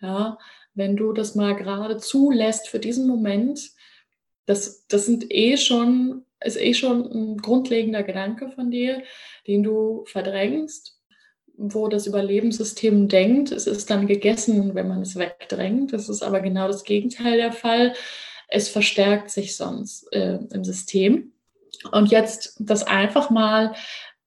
Ja, 0.02 0.36
wenn 0.78 0.96
du 0.96 1.12
das 1.12 1.34
mal 1.34 1.56
gerade 1.56 1.98
zulässt 1.98 2.68
für 2.68 2.78
diesen 2.78 3.06
Moment, 3.06 3.72
das, 4.46 4.86
das 4.86 5.04
sind 5.04 5.26
eh 5.28 5.56
schon, 5.56 6.24
ist 6.42 6.58
eh 6.58 6.72
schon 6.72 7.04
ein 7.12 7.36
grundlegender 7.38 8.04
Gedanke 8.04 8.48
von 8.48 8.70
dir, 8.70 9.02
den 9.46 9.64
du 9.64 10.04
verdrängst, 10.06 10.96
wo 11.56 11.88
das 11.88 12.06
Überlebenssystem 12.06 13.08
denkt, 13.08 13.50
es 13.50 13.66
ist 13.66 13.90
dann 13.90 14.06
gegessen, 14.06 14.76
wenn 14.76 14.86
man 14.86 15.02
es 15.02 15.16
wegdrängt. 15.16 15.92
Das 15.92 16.08
ist 16.08 16.22
aber 16.22 16.40
genau 16.40 16.68
das 16.68 16.84
Gegenteil 16.84 17.36
der 17.36 17.52
Fall. 17.52 17.94
Es 18.46 18.68
verstärkt 18.68 19.30
sich 19.30 19.56
sonst 19.56 20.10
äh, 20.12 20.38
im 20.52 20.64
System. 20.64 21.32
Und 21.90 22.10
jetzt 22.12 22.56
das 22.60 22.84
einfach 22.84 23.30
mal, 23.30 23.74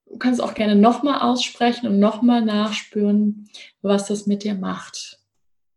du 0.06 0.18
kannst 0.18 0.42
auch 0.42 0.54
gerne 0.54 0.76
nochmal 0.76 1.22
aussprechen 1.22 1.88
und 1.88 2.00
nochmal 2.00 2.44
nachspüren, 2.44 3.50
was 3.82 4.08
das 4.08 4.28
mit 4.28 4.44
dir 4.44 4.56
macht 4.56 5.21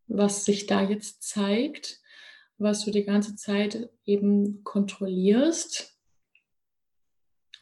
was 0.07 0.45
sich 0.45 0.67
da 0.67 0.83
jetzt 0.83 1.23
zeigt, 1.23 2.01
was 2.59 2.85
du 2.85 2.91
die 2.91 3.05
ganze 3.05 3.37
Zeit 3.37 3.91
eben 4.05 4.63
kontrollierst, 4.65 5.99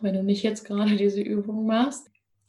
wenn 0.01 0.15
du 0.15 0.23
nicht 0.23 0.43
jetzt 0.43 0.65
gerade 0.65 0.97
diese 0.97 1.21
Übung 1.21 1.67
machst. 1.67 2.09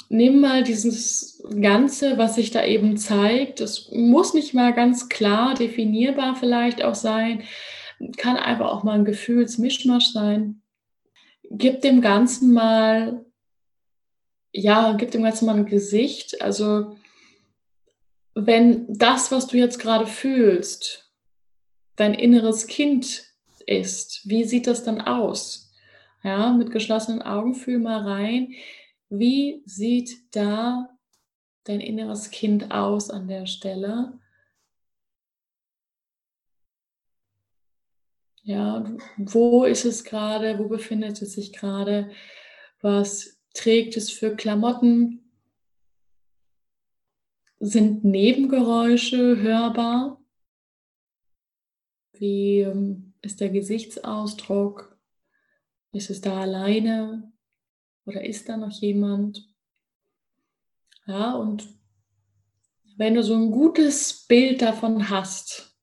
Nimm 0.09 0.41
mal 0.41 0.63
dieses 0.63 1.43
Ganze, 1.59 2.17
was 2.17 2.35
sich 2.35 2.51
da 2.51 2.63
eben 2.65 2.97
zeigt. 2.97 3.61
Das 3.61 3.89
muss 3.91 4.33
nicht 4.33 4.53
mal 4.53 4.73
ganz 4.73 5.09
klar 5.09 5.53
definierbar 5.55 6.35
vielleicht 6.35 6.83
auch 6.83 6.95
sein. 6.95 7.43
Kann 8.17 8.35
einfach 8.35 8.67
auch 8.67 8.83
mal 8.83 8.95
ein 8.95 9.05
Gefühlsmischmasch 9.05 10.11
sein. 10.11 10.61
Gib 11.49 11.81
dem 11.81 12.01
Ganzen 12.01 12.53
mal, 12.53 13.25
ja, 14.51 14.93
gib 14.93 15.11
dem 15.11 15.23
Ganzen 15.23 15.45
mal 15.45 15.55
ein 15.55 15.65
Gesicht. 15.65 16.41
Also 16.41 16.95
wenn 18.35 18.85
das, 18.89 19.31
was 19.31 19.47
du 19.47 19.57
jetzt 19.57 19.79
gerade 19.79 20.07
fühlst, 20.07 21.11
dein 21.95 22.13
inneres 22.13 22.67
Kind 22.67 23.23
ist, 23.65 24.21
wie 24.27 24.43
sieht 24.43 24.67
das 24.67 24.83
dann 24.83 25.01
aus? 25.01 25.71
Ja, 26.23 26.53
mit 26.53 26.71
geschlossenen 26.71 27.21
Augen 27.21 27.53
fühl 27.53 27.79
mal 27.79 28.01
rein, 28.01 28.53
wie 29.09 29.61
sieht 29.65 30.35
da 30.35 30.89
dein 31.65 31.81
inneres 31.81 32.31
Kind 32.31 32.71
aus 32.71 33.09
an 33.09 33.27
der 33.27 33.45
Stelle? 33.45 34.19
Ja, 38.45 38.83
wo 39.17 39.63
ist 39.63 39.85
es 39.85 40.03
gerade? 40.03 40.59
Wo 40.59 40.67
befindet 40.67 41.21
es 41.21 41.33
sich 41.33 41.53
gerade? 41.53 42.11
Was 42.81 43.39
trägt 43.53 43.95
es 43.95 44.11
für 44.11 44.35
Klamotten? 44.35 45.22
Sind 47.65 48.03
Nebengeräusche 48.03 49.41
hörbar? 49.41 50.21
Wie 52.11 52.59
ähm, 52.59 53.13
ist 53.21 53.39
der 53.39 53.51
Gesichtsausdruck? 53.51 54.99
Ist 55.93 56.09
es 56.09 56.19
da 56.19 56.41
alleine 56.41 57.31
oder 58.05 58.25
ist 58.25 58.49
da 58.49 58.57
noch 58.57 58.73
jemand? 58.81 59.47
Ja, 61.07 61.35
und 61.35 61.69
wenn 62.97 63.15
du 63.15 63.23
so 63.23 63.33
ein 63.33 63.49
gutes 63.49 64.25
Bild 64.27 64.61
davon 64.61 65.09
hast, 65.09 65.73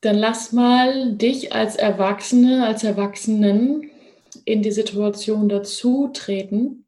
dann 0.00 0.16
lass 0.16 0.50
mal 0.50 1.14
dich 1.14 1.52
als 1.52 1.76
Erwachsene, 1.76 2.66
als 2.66 2.82
Erwachsenen 2.82 3.92
in 4.44 4.64
die 4.64 4.72
Situation 4.72 5.48
dazu 5.48 6.08
treten 6.12 6.84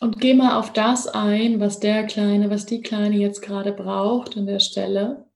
und 0.00 0.20
geh 0.20 0.34
mal 0.34 0.58
auf 0.58 0.72
das 0.72 1.06
ein, 1.06 1.60
was 1.60 1.80
der 1.80 2.04
Kleine, 2.04 2.50
was 2.50 2.66
die 2.66 2.82
Kleine 2.82 3.16
jetzt 3.16 3.42
gerade 3.42 3.72
braucht 3.72 4.36
an 4.36 4.46
der 4.46 4.60
Stelle. 4.60 5.26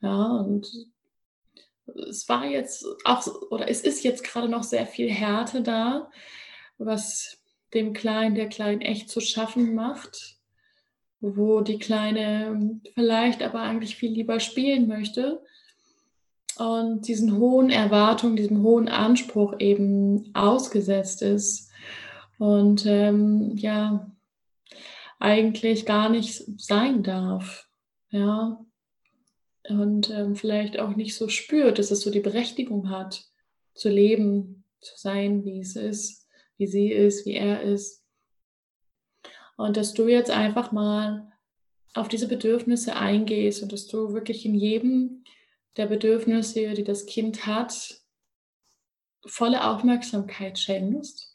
Ja, 0.00 0.26
und 0.26 0.68
es 2.08 2.28
war 2.28 2.44
jetzt 2.44 2.86
auch, 3.04 3.26
oder 3.50 3.68
es 3.68 3.80
ist 3.80 4.04
jetzt 4.04 4.22
gerade 4.22 4.48
noch 4.48 4.62
sehr 4.62 4.86
viel 4.86 5.10
Härte 5.10 5.62
da, 5.62 6.10
was 6.78 7.38
dem 7.74 7.92
Kleinen, 7.92 8.34
der 8.34 8.48
Kleinen 8.48 8.80
echt 8.80 9.10
zu 9.10 9.20
schaffen 9.20 9.74
macht, 9.74 10.36
wo 11.20 11.60
die 11.60 11.78
Kleine 11.78 12.80
vielleicht 12.94 13.42
aber 13.42 13.60
eigentlich 13.60 13.96
viel 13.96 14.12
lieber 14.12 14.38
spielen 14.38 14.86
möchte 14.86 15.42
und 16.58 17.08
diesen 17.08 17.36
hohen 17.36 17.70
Erwartungen, 17.70 18.36
diesem 18.36 18.62
hohen 18.62 18.88
Anspruch 18.88 19.54
eben 19.58 20.30
ausgesetzt 20.34 21.22
ist 21.22 21.67
und 22.38 22.86
ähm, 22.86 23.56
ja, 23.56 24.10
eigentlich 25.18 25.84
gar 25.84 26.08
nicht 26.08 26.44
sein 26.60 27.02
darf. 27.02 27.68
Ja. 28.10 28.64
Und 29.68 30.10
ähm, 30.10 30.36
vielleicht 30.36 30.78
auch 30.78 30.96
nicht 30.96 31.14
so 31.16 31.28
spürt, 31.28 31.78
dass 31.78 31.90
es 31.90 32.00
so 32.00 32.10
die 32.10 32.20
Berechtigung 32.20 32.88
hat, 32.88 33.24
zu 33.74 33.90
leben, 33.90 34.64
zu 34.80 34.94
sein, 34.96 35.44
wie 35.44 35.60
es 35.60 35.76
ist, 35.76 36.26
wie 36.56 36.66
sie 36.66 36.90
ist, 36.90 37.26
wie 37.26 37.34
er 37.34 37.62
ist. 37.62 38.04
Und 39.56 39.76
dass 39.76 39.92
du 39.92 40.08
jetzt 40.08 40.30
einfach 40.30 40.72
mal 40.72 41.30
auf 41.94 42.08
diese 42.08 42.28
Bedürfnisse 42.28 42.96
eingehst 42.96 43.62
und 43.62 43.72
dass 43.72 43.88
du 43.88 44.14
wirklich 44.14 44.46
in 44.46 44.54
jedem 44.54 45.24
der 45.76 45.86
Bedürfnisse, 45.86 46.74
die 46.74 46.84
das 46.84 47.06
Kind 47.06 47.46
hat, 47.46 48.00
volle 49.26 49.68
Aufmerksamkeit 49.68 50.58
schenkst 50.58 51.27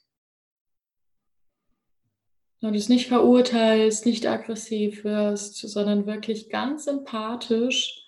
und 2.64 2.76
es 2.76 2.88
nicht 2.88 3.08
verurteilst, 3.08 4.06
nicht 4.06 4.26
aggressiv 4.26 5.04
wirst, 5.04 5.58
sondern 5.58 6.06
wirklich 6.06 6.50
ganz 6.50 6.88
empathisch 6.88 8.08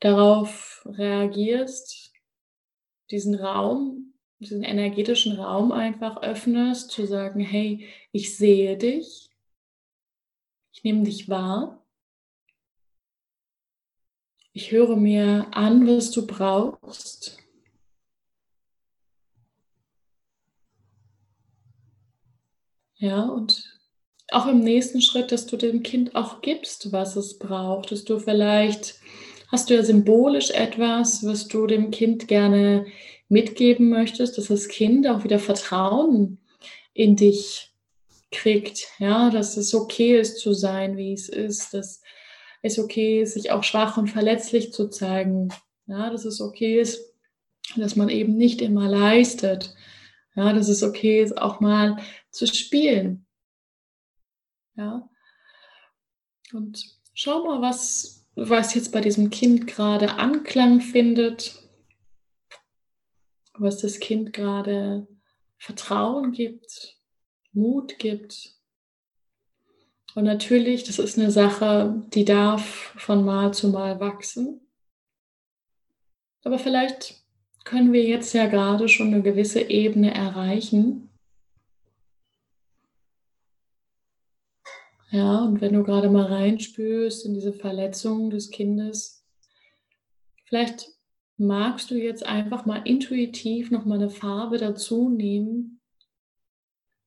darauf 0.00 0.82
reagierst, 0.86 2.12
diesen 3.10 3.34
Raum, 3.34 4.14
diesen 4.38 4.62
energetischen 4.62 5.38
Raum 5.38 5.70
einfach 5.70 6.22
öffnest, 6.22 6.90
zu 6.90 7.06
sagen, 7.06 7.40
hey, 7.40 7.86
ich 8.10 8.36
sehe 8.38 8.78
dich, 8.78 9.28
ich 10.72 10.82
nehme 10.82 11.02
dich 11.02 11.28
wahr, 11.28 11.84
ich 14.52 14.72
höre 14.72 14.96
mir 14.96 15.48
an, 15.52 15.86
was 15.86 16.10
du 16.10 16.26
brauchst 16.26 17.39
Ja, 23.00 23.22
und 23.22 23.64
auch 24.30 24.46
im 24.46 24.60
nächsten 24.60 25.00
Schritt, 25.00 25.32
dass 25.32 25.46
du 25.46 25.56
dem 25.56 25.82
Kind 25.82 26.14
auch 26.14 26.42
gibst, 26.42 26.92
was 26.92 27.16
es 27.16 27.38
braucht, 27.38 27.90
dass 27.90 28.04
du 28.04 28.18
vielleicht 28.18 28.96
hast 29.48 29.70
du 29.70 29.74
ja 29.74 29.82
symbolisch 29.82 30.50
etwas, 30.50 31.24
was 31.24 31.48
du 31.48 31.66
dem 31.66 31.90
Kind 31.90 32.28
gerne 32.28 32.86
mitgeben 33.28 33.88
möchtest, 33.88 34.36
dass 34.36 34.48
das 34.48 34.68
Kind 34.68 35.08
auch 35.08 35.24
wieder 35.24 35.38
Vertrauen 35.38 36.38
in 36.92 37.16
dich 37.16 37.72
kriegt, 38.30 38.86
ja, 38.98 39.30
dass 39.30 39.56
es 39.56 39.74
okay 39.74 40.20
ist 40.20 40.38
zu 40.38 40.52
sein, 40.52 40.98
wie 40.98 41.14
es 41.14 41.30
ist, 41.30 41.72
dass 41.72 42.02
es 42.62 42.78
okay 42.78 43.22
ist, 43.22 43.32
sich 43.32 43.50
auch 43.50 43.64
schwach 43.64 43.96
und 43.96 44.08
verletzlich 44.08 44.74
zu 44.74 44.88
zeigen, 44.88 45.48
ja, 45.86 46.10
dass 46.10 46.26
es 46.26 46.40
okay 46.42 46.80
ist, 46.80 47.14
dass 47.76 47.96
man 47.96 48.10
eben 48.10 48.36
nicht 48.36 48.60
immer 48.60 48.88
leistet, 48.88 49.74
ja, 50.34 50.52
dass 50.52 50.68
es 50.68 50.82
okay 50.82 51.22
ist, 51.22 51.36
auch 51.36 51.60
mal 51.60 51.96
zu 52.30 52.46
spielen. 52.46 53.26
Ja. 54.76 55.08
Und 56.52 56.84
schau 57.14 57.44
mal, 57.44 57.60
was, 57.60 58.28
was 58.34 58.74
jetzt 58.74 58.92
bei 58.92 59.00
diesem 59.00 59.30
Kind 59.30 59.66
gerade 59.66 60.14
Anklang 60.14 60.80
findet, 60.80 61.60
was 63.54 63.78
das 63.78 64.00
Kind 64.00 64.32
gerade 64.32 65.06
Vertrauen 65.58 66.32
gibt, 66.32 66.96
Mut 67.52 67.98
gibt. 67.98 68.54
Und 70.14 70.24
natürlich, 70.24 70.84
das 70.84 70.98
ist 70.98 71.18
eine 71.18 71.30
Sache, 71.30 72.02
die 72.14 72.24
darf 72.24 72.94
von 72.96 73.24
Mal 73.24 73.52
zu 73.52 73.68
Mal 73.68 74.00
wachsen. 74.00 74.60
Aber 76.42 76.58
vielleicht 76.58 77.22
können 77.64 77.92
wir 77.92 78.04
jetzt 78.04 78.32
ja 78.32 78.46
gerade 78.46 78.88
schon 78.88 79.08
eine 79.08 79.22
gewisse 79.22 79.60
Ebene 79.60 80.12
erreichen. 80.12 81.10
Ja, 85.10 85.44
und 85.44 85.60
wenn 85.60 85.72
du 85.72 85.82
gerade 85.82 86.08
mal 86.08 86.26
reinspürst 86.26 87.26
in 87.26 87.34
diese 87.34 87.52
Verletzung 87.52 88.30
des 88.30 88.50
Kindes, 88.50 89.24
vielleicht 90.44 90.88
magst 91.36 91.90
du 91.90 91.96
jetzt 91.96 92.24
einfach 92.24 92.64
mal 92.64 92.82
intuitiv 92.84 93.70
noch 93.70 93.84
mal 93.84 93.96
eine 93.96 94.10
Farbe 94.10 94.58
dazu 94.58 95.08
nehmen, 95.08 95.80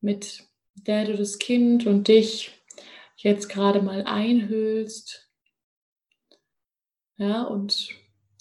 mit 0.01 0.43
der 0.75 1.05
du 1.05 1.15
das 1.15 1.39
Kind 1.39 1.86
und 1.86 2.07
dich 2.07 2.51
jetzt 3.15 3.48
gerade 3.48 3.81
mal 3.81 4.03
einhüllst. 4.03 5.29
Ja, 7.17 7.43
und 7.43 7.89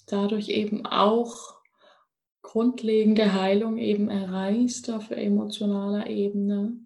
dadurch 0.07 0.49
eben 0.49 0.85
auch 0.85 1.52
grundlegende 2.43 3.33
Heilung 3.33 3.77
eben 3.77 4.09
erreichst 4.09 4.91
auf 4.91 5.09
emotionaler 5.09 6.07
Ebene. 6.07 6.77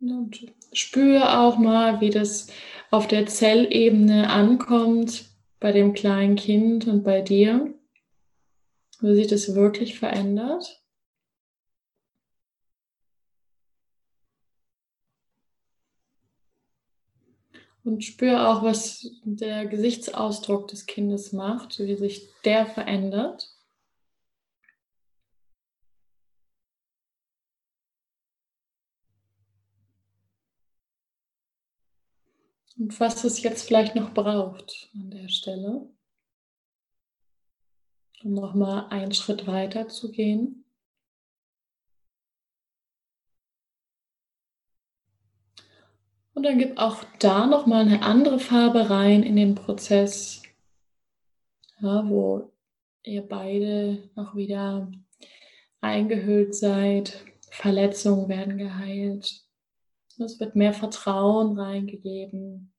Und 0.00 0.52
spüre 0.72 1.38
auch 1.38 1.58
mal, 1.58 2.00
wie 2.00 2.10
das 2.10 2.48
auf 2.90 3.06
der 3.06 3.26
Zellebene 3.26 4.30
ankommt 4.30 5.26
bei 5.60 5.70
dem 5.70 5.92
kleinen 5.92 6.34
Kind 6.34 6.88
und 6.88 7.04
bei 7.04 7.20
dir, 7.20 7.72
wie 9.00 9.14
sich 9.14 9.28
das 9.28 9.54
wirklich 9.54 9.98
verändert. 9.98 10.81
Und 17.84 18.04
spüre 18.04 18.48
auch, 18.48 18.62
was 18.62 19.10
der 19.24 19.66
Gesichtsausdruck 19.66 20.68
des 20.68 20.86
Kindes 20.86 21.32
macht, 21.32 21.80
wie 21.80 21.96
sich 21.96 22.28
der 22.44 22.66
verändert. 22.66 23.52
Und 32.78 32.98
was 33.00 33.24
es 33.24 33.42
jetzt 33.42 33.66
vielleicht 33.66 33.94
noch 33.94 34.14
braucht 34.14 34.90
an 34.94 35.10
der 35.10 35.28
Stelle, 35.28 35.88
um 38.24 38.32
nochmal 38.32 38.88
einen 38.90 39.12
Schritt 39.12 39.46
weiter 39.46 39.88
zu 39.88 40.10
gehen. 40.10 40.61
Und 46.34 46.44
dann 46.44 46.58
gib 46.58 46.78
auch 46.78 47.04
da 47.18 47.46
nochmal 47.46 47.82
eine 47.82 48.02
andere 48.02 48.38
Farbe 48.38 48.88
rein 48.88 49.22
in 49.22 49.36
den 49.36 49.54
Prozess, 49.54 50.42
ja, 51.80 52.08
wo 52.08 52.50
ihr 53.02 53.22
beide 53.22 54.10
noch 54.14 54.34
wieder 54.34 54.90
eingehüllt 55.80 56.54
seid. 56.54 57.24
Verletzungen 57.50 58.28
werden 58.28 58.56
geheilt. 58.56 59.42
Es 60.18 60.40
wird 60.40 60.56
mehr 60.56 60.72
Vertrauen 60.72 61.58
reingegeben. 61.58 62.72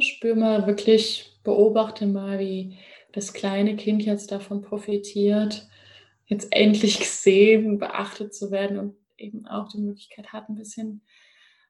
Spür 0.00 0.34
mal 0.34 0.66
wirklich, 0.66 1.38
beobachte 1.44 2.06
mal, 2.06 2.38
wie 2.38 2.76
das 3.12 3.32
kleine 3.32 3.76
Kind 3.76 4.02
jetzt 4.04 4.30
davon 4.30 4.60
profitiert, 4.60 5.66
jetzt 6.26 6.48
endlich 6.50 6.98
gesehen, 6.98 7.78
beachtet 7.78 8.34
zu 8.34 8.50
werden 8.50 8.78
und 8.78 8.96
eben 9.16 9.46
auch 9.46 9.68
die 9.68 9.78
Möglichkeit 9.78 10.32
hat, 10.34 10.50
ein 10.50 10.56
bisschen 10.56 11.02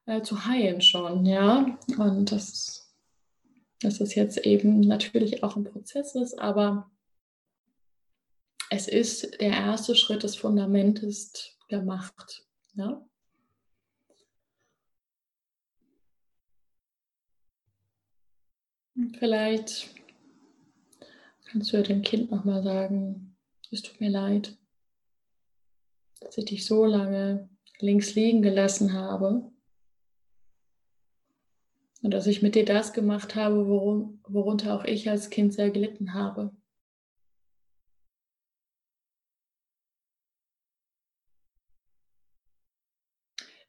äh, 0.09 0.23
zu 0.23 0.45
heilen 0.45 0.81
schon, 0.81 1.25
ja. 1.25 1.77
Und 1.97 2.31
das, 2.31 2.91
dass 3.81 3.99
das 3.99 4.15
jetzt 4.15 4.39
eben 4.39 4.79
natürlich 4.81 5.43
auch 5.43 5.55
ein 5.55 5.63
Prozess 5.63 6.15
ist, 6.15 6.39
aber 6.39 6.89
es 8.71 8.87
ist 8.87 9.39
der 9.39 9.51
erste 9.51 9.95
Schritt, 9.95 10.23
das 10.23 10.35
Fundament 10.35 10.99
ist 11.03 11.57
gemacht, 11.67 12.45
ja. 12.73 13.05
Vielleicht 19.17 19.89
kannst 21.45 21.71
du 21.71 21.81
dem 21.81 22.01
Kind 22.01 22.31
nochmal 22.31 22.63
sagen, 22.63 23.37
es 23.71 23.81
tut 23.81 24.01
mir 24.01 24.09
leid, 24.09 24.57
dass 26.19 26.37
ich 26.37 26.45
dich 26.45 26.65
so 26.65 26.85
lange 26.85 27.47
links 27.79 28.15
liegen 28.15 28.41
gelassen 28.41 28.93
habe. 28.93 29.51
Und 32.01 32.11
dass 32.11 32.27
ich 32.27 32.41
mit 32.41 32.55
dir 32.55 32.65
das 32.65 32.93
gemacht 32.93 33.35
habe, 33.35 33.67
worum, 33.67 34.21
worunter 34.27 34.73
auch 34.75 34.85
ich 34.85 35.09
als 35.09 35.29
Kind 35.29 35.53
sehr 35.53 35.69
gelitten 35.69 36.13
habe. 36.13 36.51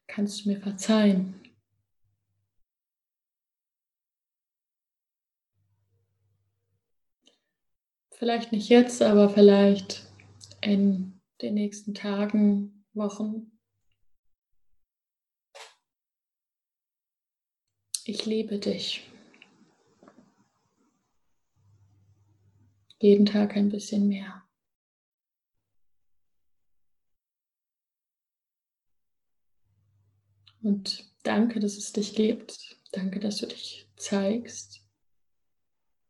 Kannst 0.07 0.45
du 0.45 0.51
mir 0.51 0.61
verzeihen? 0.61 1.35
Vielleicht 8.13 8.53
nicht 8.53 8.69
jetzt, 8.69 9.03
aber 9.03 9.31
vielleicht 9.31 10.07
in 10.61 11.21
den 11.41 11.55
nächsten 11.55 11.95
Tagen, 11.95 12.85
Wochen. 12.93 13.60
Ich 18.13 18.27
liebe 18.27 18.59
dich. 18.59 19.09
Jeden 22.99 23.25
Tag 23.25 23.57
ein 23.57 23.69
bisschen 23.69 24.09
mehr. 24.09 24.43
Und 30.61 31.09
danke, 31.23 31.61
dass 31.61 31.77
es 31.77 31.93
dich 31.93 32.17
gibt. 32.17 32.77
Danke, 32.91 33.21
dass 33.21 33.37
du 33.37 33.47
dich 33.47 33.87
zeigst. 33.95 34.85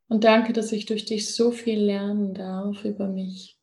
Und 0.08 0.24
danke, 0.24 0.54
dass 0.54 0.72
ich 0.72 0.86
durch 0.86 1.04
dich 1.04 1.34
so 1.34 1.50
viel 1.50 1.80
lernen 1.80 2.32
darf 2.32 2.82
über 2.86 3.08
mich. 3.08 3.60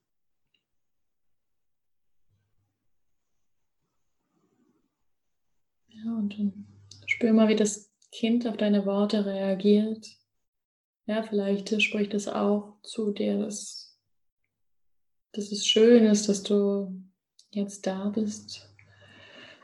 Ja, 5.89 6.15
und 6.15 6.37
dann 6.37 6.67
spür 7.07 7.33
mal, 7.33 7.47
wie 7.47 7.55
das 7.55 7.96
Kind 8.17 8.47
auf 8.47 8.57
deine 8.57 8.87
Worte 8.87 9.27
reagiert. 9.27 10.07
Ja, 11.05 11.21
vielleicht 11.21 11.79
spricht 11.83 12.15
es 12.15 12.27
auch 12.27 12.81
zu 12.81 13.11
dir, 13.11 13.37
dass, 13.37 13.95
dass 15.33 15.51
es 15.51 15.67
schön 15.67 16.03
ist, 16.03 16.27
dass 16.27 16.41
du 16.41 16.99
jetzt 17.51 17.85
da 17.85 18.09
bist. 18.09 18.73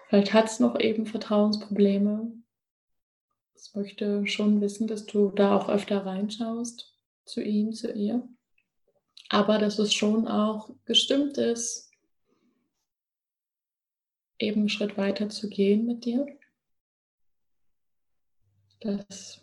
Vielleicht 0.08 0.34
hat 0.34 0.46
es 0.46 0.60
noch 0.60 0.80
eben 0.80 1.08
Vertrauensprobleme. 1.08 2.32
Es 3.56 3.74
möchte 3.74 4.28
schon 4.28 4.62
wissen, 4.62 4.86
dass 4.86 5.08
du 5.08 5.32
da 5.32 5.58
auch 5.58 5.68
öfter 5.68 6.06
reinschaust 6.06 6.96
zu 7.26 7.42
ihm, 7.42 7.74
zu 7.74 7.92
ihr. 7.92 8.22
Aber 9.30 9.58
dass 9.58 9.80
es 9.80 9.96
schon 9.96 10.28
auch 10.28 10.70
gestimmt 10.86 11.40
ist, 11.40 11.90
eben 14.38 14.60
einen 14.60 14.70
Schritt 14.70 14.96
weiter 14.96 15.30
zu 15.30 15.50
gehen 15.50 15.88
mit 15.88 16.06
dir. 16.06 16.28
Dass 18.84 19.42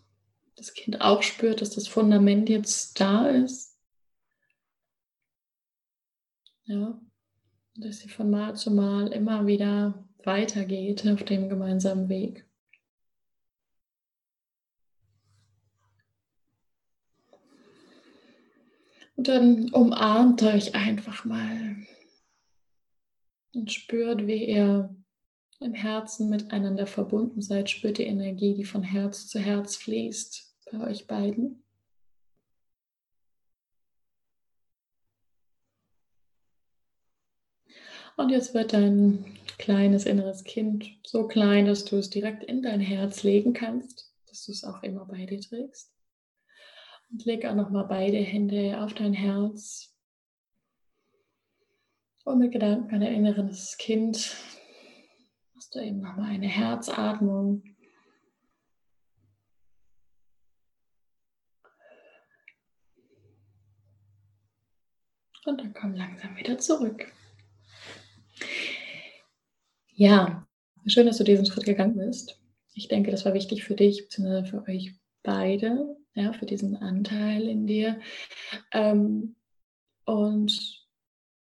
das 0.57 0.75
Kind 0.75 1.01
auch 1.01 1.23
spürt, 1.23 1.63
dass 1.63 1.71
das 1.71 1.89
Fundament 1.89 2.49
jetzt 2.49 3.01
da 3.01 3.29
ist. 3.29 3.79
Ja, 6.65 7.01
dass 7.75 8.01
sie 8.01 8.09
von 8.09 8.31
Mal 8.31 8.55
zu 8.55 8.71
Mal 8.71 9.09
immer 9.09 9.47
wieder 9.47 10.07
weitergeht 10.25 11.07
auf 11.09 11.25
dem 11.25 11.49
gemeinsamen 11.49 12.09
Weg. 12.09 12.47
Und 19.17 19.29
dann 19.29 19.71
umarmt 19.73 20.43
euch 20.43 20.75
einfach 20.75 21.25
mal 21.25 21.77
und 23.55 23.73
spürt, 23.73 24.27
wie 24.27 24.47
ihr 24.47 24.95
im 25.61 25.75
Herzen 25.75 26.29
miteinander 26.31 26.87
verbunden 26.87 27.43
seid. 27.43 27.71
Spürt 27.71 27.99
die 27.99 28.05
Energie, 28.05 28.55
die 28.55 28.65
von 28.65 28.83
Herz 28.83 29.29
zu 29.29 29.39
Herz 29.39 29.77
fließt 29.77 30.55
bei 30.73 30.81
euch 30.89 31.07
beiden. 31.07 31.63
Und 38.17 38.31
jetzt 38.31 38.53
wird 38.53 38.73
dein 38.73 39.25
kleines 39.57 40.05
inneres 40.05 40.45
Kind 40.45 40.99
so 41.07 41.27
klein, 41.27 41.67
dass 41.67 41.85
du 41.85 41.97
es 41.97 42.11
direkt 42.11 42.45
in 42.45 42.63
dein 42.63 42.81
Herz 42.81 43.23
legen 43.23 43.53
kannst, 43.53 44.13
dass 44.27 44.45
du 44.45 44.53
es 44.53 44.65
auch 44.65 44.83
immer 44.83 45.07
bei 45.07 45.25
dir 45.27 45.41
trägst. 45.41 45.93
Und 47.11 47.25
leg 47.25 47.45
auch 47.47 47.55
nochmal 47.55 47.87
beide 47.87 48.19
Hände 48.19 48.81
auf 48.81 48.95
dein 48.95 49.15
Herz. 49.15 49.95
Und 52.25 52.39
mit 52.39 52.53
Gedanken 52.53 52.95
an 52.95 53.03
erinnere 53.03 53.45
das 53.47 53.77
Kind. 53.79 54.37
Du 55.73 55.79
eben 55.79 56.01
nochmal 56.01 56.31
eine 56.31 56.49
Herzatmung. 56.49 57.63
Und 65.45 65.61
dann 65.61 65.73
komm 65.73 65.95
langsam 65.95 66.37
wieder 66.37 66.59
zurück. 66.59 67.13
Ja, 69.95 70.47
schön, 70.87 71.07
dass 71.07 71.19
du 71.19 71.25
diesen 71.25 71.47
Schritt 71.47 71.65
gegangen 71.65 71.97
bist. 71.97 72.41
Ich 72.75 72.89
denke, 72.89 73.13
das 73.13 73.25
war 73.25 73.35
wichtig 73.35 73.63
für 73.65 73.75
dich, 73.75 74.03
beziehungsweise 74.03 74.47
für 74.47 74.69
euch 74.69 74.95
beide, 75.23 75.97
ja, 76.15 76.33
für 76.33 76.47
diesen 76.47 76.77
Anteil 76.77 77.49
in 77.49 77.67
dir. 77.67 78.01
Ähm, 78.73 79.37
und 80.05 80.87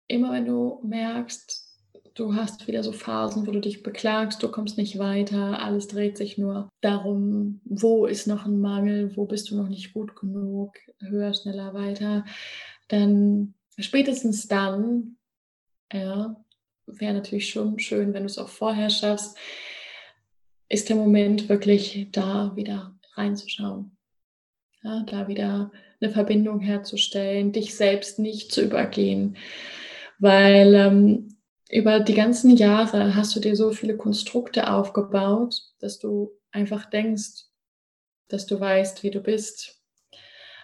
immer 0.06 0.32
wenn 0.32 0.46
du 0.46 0.80
merkst, 0.84 1.71
du 2.14 2.34
hast 2.34 2.66
wieder 2.66 2.82
so 2.82 2.92
Phasen, 2.92 3.46
wo 3.46 3.50
du 3.50 3.60
dich 3.60 3.82
beklagst, 3.82 4.42
du 4.42 4.48
kommst 4.48 4.76
nicht 4.78 4.98
weiter, 4.98 5.62
alles 5.62 5.88
dreht 5.88 6.16
sich 6.16 6.38
nur 6.38 6.68
darum, 6.80 7.60
wo 7.64 8.06
ist 8.06 8.26
noch 8.26 8.44
ein 8.44 8.60
Mangel, 8.60 9.16
wo 9.16 9.24
bist 9.24 9.50
du 9.50 9.56
noch 9.56 9.68
nicht 9.68 9.92
gut 9.92 10.16
genug, 10.16 10.74
höher, 11.00 11.32
schneller, 11.34 11.74
weiter, 11.74 12.24
dann 12.88 13.54
spätestens 13.78 14.48
dann, 14.48 15.16
ja, 15.92 16.36
wäre 16.86 17.14
natürlich 17.14 17.48
schon 17.48 17.78
schön, 17.78 18.12
wenn 18.12 18.22
du 18.22 18.26
es 18.26 18.38
auch 18.38 18.48
vorher 18.48 18.90
schaffst, 18.90 19.36
ist 20.68 20.88
der 20.88 20.96
Moment 20.96 21.48
wirklich 21.48 22.08
da 22.12 22.52
wieder 22.56 22.94
reinzuschauen. 23.14 23.96
Ja, 24.82 25.04
da 25.04 25.28
wieder 25.28 25.70
eine 26.00 26.10
Verbindung 26.10 26.58
herzustellen, 26.58 27.52
dich 27.52 27.76
selbst 27.76 28.18
nicht 28.18 28.50
zu 28.50 28.62
übergehen. 28.62 29.36
Weil 30.18 30.74
ähm, 30.74 31.31
über 31.72 32.00
die 32.00 32.14
ganzen 32.14 32.54
Jahre 32.54 33.16
hast 33.16 33.34
du 33.34 33.40
dir 33.40 33.56
so 33.56 33.70
viele 33.70 33.96
Konstrukte 33.96 34.70
aufgebaut, 34.70 35.62
dass 35.80 35.98
du 35.98 36.30
einfach 36.50 36.84
denkst, 36.90 37.46
dass 38.28 38.46
du 38.46 38.60
weißt, 38.60 39.02
wie 39.02 39.10
du 39.10 39.20
bist. 39.20 39.80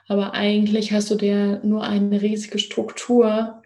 Aber 0.06 0.34
eigentlich 0.34 0.92
hast 0.92 1.10
du 1.10 1.14
dir 1.14 1.60
nur 1.64 1.82
eine 1.82 2.20
riesige 2.20 2.58
Struktur 2.58 3.62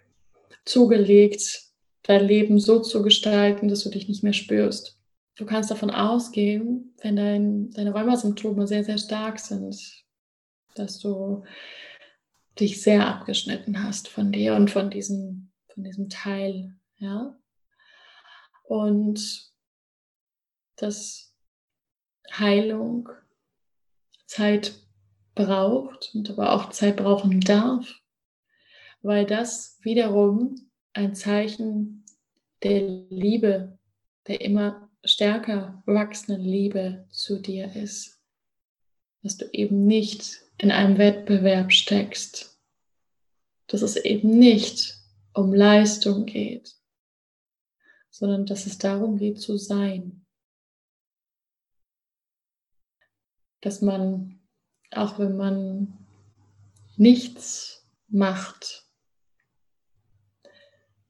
zugelegt, 0.64 1.64
dein 2.05 2.24
Leben 2.24 2.61
so 2.61 2.78
zu 2.78 3.02
gestalten, 3.02 3.66
dass 3.66 3.83
du 3.83 3.90
dich 3.90 4.09
nicht 4.09 4.22
mehr 4.22 4.33
spürst. 4.33 5.00
Du 5.35 5.44
kannst 5.44 5.70
davon 5.70 5.90
ausgehen, 5.90 6.94
wenn 7.02 7.16
dein, 7.16 7.70
deine 7.70 7.92
Rheumasymptome 7.92 8.68
sehr, 8.68 8.85
sehr 8.85 8.98
stark 8.98 9.40
sind, 9.40 10.05
dass 10.76 11.00
du 11.00 11.42
dich 12.61 12.83
sehr 12.83 13.09
abgeschnitten 13.09 13.83
hast 13.83 14.07
von 14.07 14.31
dir 14.31 14.55
und 14.55 14.70
von 14.70 14.90
diesem, 14.90 15.50
von 15.74 15.83
diesem 15.83 16.09
Teil, 16.09 16.76
ja. 17.02 17.36
Und 18.64 19.50
dass 20.76 21.34
Heilung 22.32 23.08
Zeit 24.26 24.72
braucht 25.34 26.14
und 26.14 26.30
aber 26.30 26.52
auch 26.52 26.70
Zeit 26.70 26.96
brauchen 26.96 27.40
darf, 27.40 28.00
weil 29.02 29.26
das 29.26 29.78
wiederum 29.82 30.70
ein 30.92 31.14
Zeichen 31.14 32.04
der 32.62 32.80
Liebe, 33.10 33.78
der 34.26 34.40
immer 34.40 34.88
stärker 35.04 35.82
wachsenden 35.86 36.44
Liebe 36.44 37.06
zu 37.10 37.40
dir 37.40 37.74
ist. 37.74 38.20
Dass 39.22 39.36
du 39.36 39.46
eben 39.52 39.86
nicht 39.86 40.42
in 40.58 40.70
einem 40.70 40.98
Wettbewerb 40.98 41.72
steckst. 41.72 42.58
Dass 43.66 43.82
es 43.82 43.96
eben 43.96 44.38
nicht 44.38 44.96
um 45.34 45.52
Leistung 45.52 46.26
geht, 46.26 46.76
sondern 48.12 48.44
dass 48.44 48.66
es 48.66 48.79
darum 48.79 49.16
geht 49.16 49.40
zu 49.40 49.57
sein. 49.57 50.25
Dass 53.62 53.81
man, 53.81 54.40
auch 54.90 55.18
wenn 55.18 55.37
man 55.37 55.98
nichts 56.96 57.88
macht, 58.09 58.87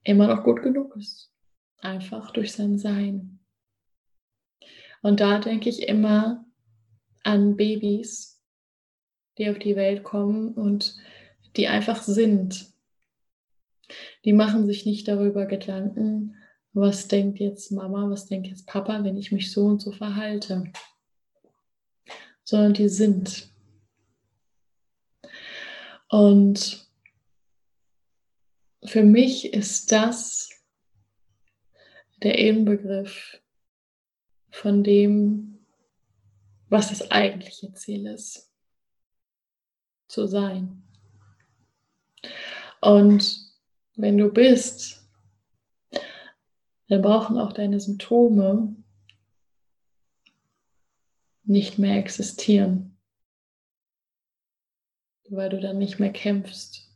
immer 0.04 0.28
noch 0.28 0.44
gut 0.44 0.62
genug 0.62 0.96
ist. 0.96 1.30
Einfach 1.78 2.30
durch 2.30 2.52
sein 2.52 2.78
Sein. 2.78 3.40
Und 5.02 5.18
da 5.18 5.40
denke 5.40 5.68
ich 5.68 5.88
immer 5.88 6.44
an 7.24 7.56
Babys, 7.56 8.40
die 9.38 9.50
auf 9.50 9.58
die 9.58 9.74
Welt 9.74 10.04
kommen 10.04 10.54
und 10.54 10.96
die 11.56 11.66
einfach 11.66 12.00
sind. 12.04 12.72
Die 14.24 14.32
machen 14.32 14.66
sich 14.66 14.86
nicht 14.86 15.08
darüber 15.08 15.46
Gedanken, 15.46 16.36
was 16.72 17.08
denkt 17.08 17.38
jetzt 17.38 17.70
Mama, 17.70 18.08
was 18.08 18.26
denkt 18.26 18.48
jetzt 18.48 18.66
Papa, 18.66 19.04
wenn 19.04 19.16
ich 19.16 19.32
mich 19.32 19.52
so 19.52 19.66
und 19.66 19.80
so 19.80 19.92
verhalte, 19.92 20.72
sondern 22.44 22.74
die 22.74 22.88
sind. 22.88 23.50
Und 26.08 26.86
für 28.84 29.02
mich 29.02 29.52
ist 29.52 29.92
das 29.92 30.50
der 32.22 32.38
Inbegriff 32.38 33.40
von 34.50 34.84
dem, 34.84 35.58
was 36.68 36.88
das 36.88 37.10
eigentliche 37.10 37.72
Ziel 37.74 38.06
ist, 38.06 38.50
zu 40.08 40.26
sein. 40.26 40.82
Und 42.80 43.52
wenn 43.96 44.18
du 44.18 44.28
bist, 44.28 45.01
dann 46.92 47.00
brauchen 47.00 47.38
auch 47.38 47.54
deine 47.54 47.80
Symptome 47.80 48.76
nicht 51.42 51.78
mehr 51.78 51.96
existieren, 51.96 52.98
weil 55.30 55.48
du 55.48 55.58
dann 55.58 55.78
nicht 55.78 56.00
mehr 56.00 56.12
kämpfst 56.12 56.90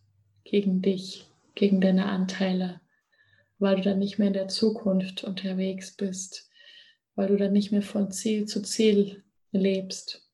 gegen 0.44 0.82
dich 0.82 1.26
gegen 1.54 1.80
deine 1.80 2.04
Anteile, 2.10 2.82
weil 3.58 3.76
du 3.76 3.82
dann 3.82 3.98
nicht 3.98 4.18
mehr 4.18 4.28
in 4.28 4.34
der 4.34 4.48
Zukunft 4.48 5.24
unterwegs 5.24 5.96
bist, 5.96 6.50
weil 7.14 7.28
du 7.28 7.38
dann 7.38 7.54
nicht 7.54 7.72
mehr 7.72 7.80
von 7.80 8.10
Ziel 8.10 8.44
zu 8.44 8.60
Ziel 8.60 9.24
lebst, 9.50 10.30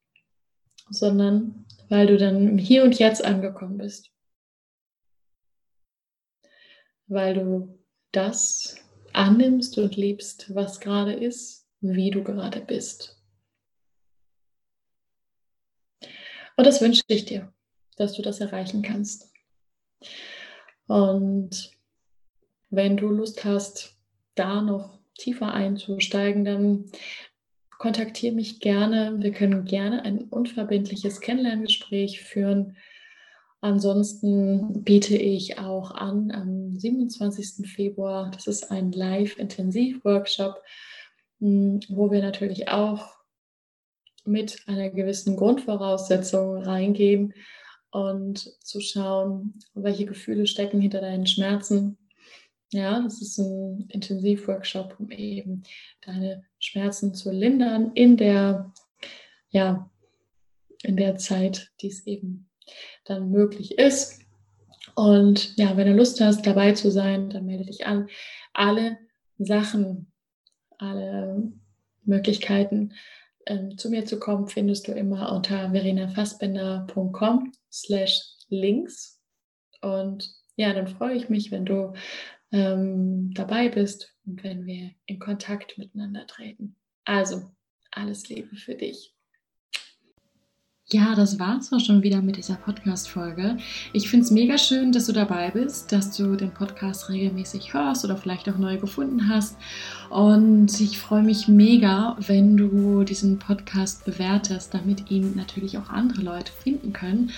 sondern 0.90 1.66
weil 1.88 2.08
du 2.08 2.18
dann 2.18 2.48
im 2.48 2.58
Hier 2.58 2.82
und 2.82 2.98
Jetzt 2.98 3.24
angekommen 3.24 3.78
bist. 3.78 4.10
Weil 7.06 7.34
du 7.34 7.78
das 8.10 8.81
annimmst 9.14 9.78
und 9.78 9.96
liebst, 9.96 10.54
was 10.54 10.80
gerade 10.80 11.12
ist, 11.12 11.66
wie 11.80 12.10
du 12.10 12.22
gerade 12.22 12.60
bist. 12.60 13.18
Und 16.56 16.66
das 16.66 16.80
wünsche 16.80 17.02
ich 17.08 17.24
dir, 17.24 17.52
dass 17.96 18.14
du 18.14 18.22
das 18.22 18.40
erreichen 18.40 18.82
kannst. 18.82 19.32
Und 20.86 21.72
wenn 22.70 22.96
du 22.96 23.08
Lust 23.08 23.44
hast, 23.44 23.96
da 24.34 24.62
noch 24.62 24.98
tiefer 25.18 25.52
einzusteigen, 25.52 26.44
dann 26.44 26.90
kontaktiere 27.78 28.34
mich 28.34 28.60
gerne. 28.60 29.16
Wir 29.18 29.32
können 29.32 29.64
gerne 29.64 30.04
ein 30.04 30.24
unverbindliches 30.24 31.20
Kennenlerngespräch 31.20 32.22
führen. 32.22 32.76
Ansonsten 33.62 34.84
biete 34.84 35.16
ich 35.16 35.58
auch 35.58 35.92
an 35.92 36.30
am 36.30 36.78
27. 36.78 37.66
Februar, 37.66 38.30
das 38.30 38.46
ist 38.46 38.70
ein 38.70 38.92
Live-Intensiv-Workshop, 38.92 40.62
hm, 41.38 41.80
wo 41.88 42.10
wir 42.10 42.20
natürlich 42.20 42.68
auch 42.68 43.16
mit 44.24 44.62
einer 44.66 44.90
gewissen 44.90 45.36
Grundvoraussetzung 45.36 46.62
reingehen, 46.62 47.32
und 47.92 48.58
zu 48.64 48.80
schauen, 48.80 49.58
welche 49.74 50.06
Gefühle 50.06 50.46
stecken 50.46 50.80
hinter 50.80 51.00
deinen 51.00 51.26
Schmerzen. 51.26 51.98
Ja, 52.72 53.02
das 53.02 53.20
ist 53.20 53.38
ein 53.38 53.84
Intensivworkshop, 53.88 54.96
um 54.98 55.10
eben 55.10 55.62
deine 56.00 56.44
Schmerzen 56.58 57.14
zu 57.14 57.30
lindern 57.30 57.92
in 57.92 58.16
der, 58.16 58.72
ja, 59.50 59.90
in 60.82 60.96
der 60.96 61.18
Zeit, 61.18 61.70
die 61.82 61.88
es 61.88 62.06
eben 62.06 62.48
dann 63.04 63.30
möglich 63.30 63.78
ist. 63.78 64.20
Und 64.94 65.56
ja, 65.56 65.76
wenn 65.76 65.86
du 65.86 65.94
Lust 65.94 66.20
hast, 66.20 66.46
dabei 66.46 66.72
zu 66.72 66.90
sein, 66.90 67.30
dann 67.30 67.46
melde 67.46 67.64
dich 67.64 67.86
an. 67.86 68.08
Alle 68.52 68.98
Sachen, 69.38 70.12
alle 70.78 71.52
Möglichkeiten, 72.04 72.94
ähm, 73.46 73.76
zu 73.78 73.90
mir 73.90 74.04
zu 74.04 74.18
kommen, 74.18 74.48
findest 74.48 74.88
du 74.88 74.92
immer 74.92 75.32
unter 75.32 75.70
verenafassbender.com 75.70 77.52
slash 77.70 78.20
links. 78.48 79.20
Und 79.80 80.30
ja, 80.56 80.72
dann 80.72 80.86
freue 80.86 81.16
ich 81.16 81.28
mich, 81.28 81.50
wenn 81.50 81.64
du 81.64 81.94
ähm, 82.52 83.32
dabei 83.34 83.68
bist 83.68 84.14
und 84.26 84.44
wenn 84.44 84.66
wir 84.66 84.90
in 85.06 85.18
Kontakt 85.18 85.78
miteinander 85.78 86.26
treten. 86.26 86.76
Also, 87.04 87.50
alles 87.90 88.28
Liebe 88.28 88.56
für 88.56 88.74
dich. 88.74 89.14
Ja, 90.92 91.14
das 91.14 91.38
war's 91.38 91.72
auch 91.72 91.80
schon 91.80 92.02
wieder 92.02 92.20
mit 92.20 92.36
dieser 92.36 92.56
Podcast-Folge. 92.56 93.56
Ich 93.94 94.10
finde 94.10 94.26
es 94.26 94.30
mega 94.30 94.58
schön, 94.58 94.92
dass 94.92 95.06
du 95.06 95.12
dabei 95.12 95.50
bist, 95.50 95.90
dass 95.90 96.14
du 96.14 96.36
den 96.36 96.50
Podcast 96.50 97.08
regelmäßig 97.08 97.72
hörst 97.72 98.04
oder 98.04 98.18
vielleicht 98.18 98.46
auch 98.50 98.58
neu 98.58 98.76
gefunden 98.76 99.26
hast. 99.26 99.56
Und 100.10 100.78
ich 100.82 100.98
freue 100.98 101.22
mich 101.22 101.48
mega, 101.48 102.14
wenn 102.26 102.58
du 102.58 103.04
diesen 103.04 103.38
Podcast 103.38 104.04
bewertest, 104.04 104.74
damit 104.74 105.10
ihn 105.10 105.32
natürlich 105.34 105.78
auch 105.78 105.88
andere 105.88 106.20
Leute 106.20 106.52
finden 106.52 106.92
können. 106.92 107.30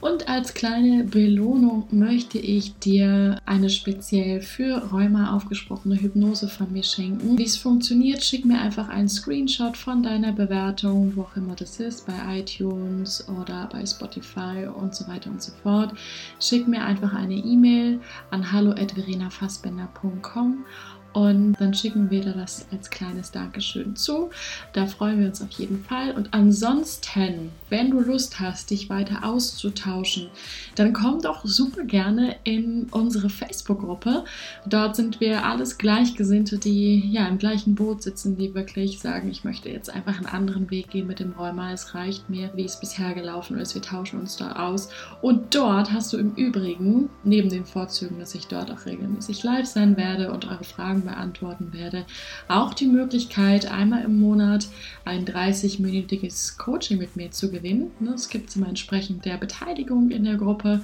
Und 0.00 0.28
als 0.30 0.54
kleine 0.54 1.04
Belohnung 1.04 1.86
möchte 1.90 2.38
ich 2.38 2.78
dir 2.78 3.38
eine 3.44 3.68
speziell 3.68 4.40
für 4.40 4.90
Rheuma 4.90 5.36
aufgesprochene 5.36 6.00
Hypnose 6.00 6.48
von 6.48 6.72
mir 6.72 6.82
schenken. 6.82 7.36
Wie 7.36 7.44
es 7.44 7.58
funktioniert, 7.58 8.24
schick 8.24 8.46
mir 8.46 8.60
einfach 8.60 8.88
einen 8.88 9.10
Screenshot 9.10 9.76
von 9.76 10.02
deiner 10.02 10.32
Bewertung, 10.32 11.12
wo 11.16 11.22
auch 11.22 11.36
immer 11.36 11.54
das 11.54 11.80
ist, 11.80 12.06
bei 12.06 12.38
iTunes 12.38 13.28
oder 13.28 13.68
bei 13.70 13.84
Spotify 13.84 14.68
und 14.74 14.94
so 14.94 15.06
weiter 15.06 15.28
und 15.30 15.42
so 15.42 15.52
fort. 15.62 15.92
Schick 16.40 16.66
mir 16.66 16.82
einfach 16.82 17.12
eine 17.12 17.34
E-Mail 17.34 18.00
an 18.30 18.52
hallo@verenafassbender.com 18.52 20.64
und 21.12 21.54
dann 21.54 21.74
schicken 21.74 22.10
wir 22.10 22.20
dir 22.20 22.32
das 22.32 22.66
als 22.70 22.90
kleines 22.90 23.30
Dankeschön 23.30 23.96
zu. 23.96 24.30
Da 24.72 24.86
freuen 24.86 25.20
wir 25.20 25.26
uns 25.26 25.42
auf 25.42 25.50
jeden 25.52 25.84
Fall. 25.84 26.12
Und 26.12 26.32
ansonsten, 26.32 27.50
wenn 27.68 27.90
du 27.90 28.00
Lust 28.00 28.38
hast, 28.38 28.70
dich 28.70 28.88
weiter 28.90 29.24
auszutauschen, 29.24 30.28
dann 30.76 30.92
komm 30.92 31.20
doch 31.20 31.44
super 31.44 31.84
gerne 31.84 32.36
in 32.44 32.86
unsere 32.90 33.28
Facebook-Gruppe. 33.28 34.24
Dort 34.66 34.96
sind 34.96 35.20
wir 35.20 35.44
alles 35.44 35.78
Gleichgesinnte, 35.78 36.58
die 36.58 37.10
ja 37.10 37.26
im 37.26 37.38
gleichen 37.38 37.74
Boot 37.74 38.02
sitzen, 38.02 38.36
die 38.36 38.54
wirklich 38.54 39.00
sagen, 39.00 39.30
ich 39.30 39.44
möchte 39.44 39.68
jetzt 39.68 39.90
einfach 39.90 40.16
einen 40.16 40.26
anderen 40.26 40.70
Weg 40.70 40.90
gehen 40.90 41.06
mit 41.06 41.18
dem 41.18 41.32
Rheuma. 41.32 41.72
Es 41.72 41.94
reicht 41.94 42.30
mir, 42.30 42.50
wie 42.54 42.64
es 42.64 42.78
bisher 42.78 43.14
gelaufen 43.14 43.58
ist. 43.58 43.74
Wir 43.74 43.82
tauschen 43.82 44.20
uns 44.20 44.36
da 44.36 44.52
aus. 44.52 44.90
Und 45.22 45.54
dort 45.54 45.92
hast 45.92 46.12
du 46.12 46.18
im 46.18 46.34
Übrigen, 46.34 47.10
neben 47.24 47.48
den 47.48 47.64
Vorzügen, 47.64 48.18
dass 48.20 48.34
ich 48.34 48.46
dort 48.46 48.70
auch 48.70 48.86
regelmäßig 48.86 49.42
live 49.42 49.66
sein 49.66 49.96
werde 49.96 50.32
und 50.32 50.46
eure 50.46 50.64
Fragen 50.64 50.99
Fragen 51.00 51.04
beantworten 51.04 51.72
werde. 51.72 52.04
Auch 52.48 52.74
die 52.74 52.86
Möglichkeit, 52.86 53.70
einmal 53.70 54.04
im 54.04 54.18
Monat 54.18 54.68
ein 55.10 55.24
30-minütiges 55.24 56.56
Coaching 56.56 56.98
mit 56.98 57.16
mir 57.16 57.32
zu 57.32 57.50
gewinnen. 57.50 57.90
Es 58.14 58.28
gibt 58.28 58.54
immer 58.54 58.68
entsprechend 58.68 59.24
der 59.24 59.38
Beteiligung 59.38 60.10
in 60.10 60.22
der 60.22 60.36
Gruppe. 60.36 60.82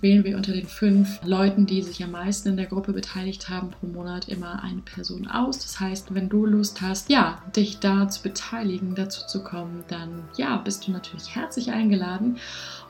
Wählen 0.00 0.24
wir 0.24 0.36
unter 0.36 0.52
den 0.52 0.66
fünf 0.66 1.20
Leuten, 1.24 1.64
die 1.64 1.82
sich 1.82 2.02
am 2.02 2.10
meisten 2.10 2.48
in 2.48 2.56
der 2.56 2.66
Gruppe 2.66 2.92
beteiligt 2.92 3.48
haben, 3.48 3.70
pro 3.70 3.86
Monat 3.86 4.28
immer 4.28 4.64
eine 4.64 4.80
Person 4.80 5.28
aus. 5.28 5.60
Das 5.60 5.78
heißt, 5.78 6.12
wenn 6.12 6.28
du 6.28 6.44
Lust 6.44 6.82
hast, 6.82 7.08
ja, 7.08 7.40
dich 7.54 7.78
da 7.78 8.08
zu 8.08 8.22
beteiligen, 8.22 8.96
dazu 8.96 9.26
zu 9.26 9.44
kommen, 9.44 9.84
dann 9.86 10.24
ja, 10.36 10.56
bist 10.56 10.88
du 10.88 10.90
natürlich 10.90 11.36
herzlich 11.36 11.70
eingeladen. 11.70 12.38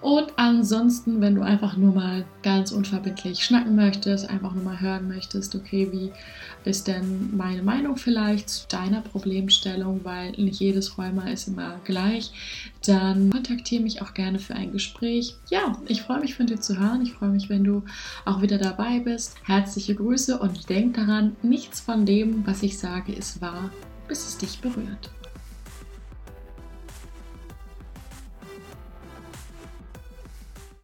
Und 0.01 0.33
ansonsten, 0.37 1.21
wenn 1.21 1.35
du 1.35 1.43
einfach 1.43 1.77
nur 1.77 1.93
mal 1.93 2.25
ganz 2.43 2.73
unverbindlich 2.73 3.45
schnacken 3.45 3.77
möchtest, 3.77 4.31
einfach 4.31 4.55
nur 4.55 4.65
mal 4.65 4.81
hören 4.81 5.09
möchtest, 5.09 5.55
okay, 5.55 5.89
wie 5.91 6.13
ist 6.65 6.87
denn 6.87 7.37
meine 7.37 7.63
Meinung 7.63 7.97
vielleicht 7.97 8.49
zu 8.49 8.69
deiner 8.69 9.01
Problemstellung, 9.01 10.01
weil 10.05 10.33
nicht 10.33 10.61
jedes 10.79 10.97
Rheuma 10.97 11.29
ist 11.29 11.49
immer 11.49 11.81
gleich, 11.85 12.31
dann 12.87 13.31
kontaktiere 13.31 13.83
mich 13.83 14.01
auch 14.01 14.15
gerne 14.15 14.39
für 14.39 14.55
ein 14.55 14.73
Gespräch. 14.73 15.35
Ja, 15.51 15.77
ich 15.87 16.03
freue 16.03 16.21
mich 16.21 16.37
von 16.37 16.47
dir 16.47 16.61
zu 16.61 16.79
hören. 16.79 17.03
Ich 17.03 17.15
freue 17.15 17.31
mich, 17.31 17.49
wenn 17.49 17.65
du 17.65 17.83
auch 18.25 18.43
wieder 18.43 18.59
dabei 18.59 19.01
bist. 19.01 19.37
Herzliche 19.45 19.97
Grüße 19.97 20.39
und 20.39 20.69
denk 20.69 20.95
daran, 20.95 21.37
nichts 21.43 21.81
von 21.81 22.07
dem, 22.07 22.47
was 22.47 22.63
ich 22.63 22.79
sage, 22.79 23.13
ist 23.13 23.41
wahr, 23.41 23.71
bis 24.07 24.27
es 24.27 24.39
dich 24.39 24.61
berührt. 24.61 25.11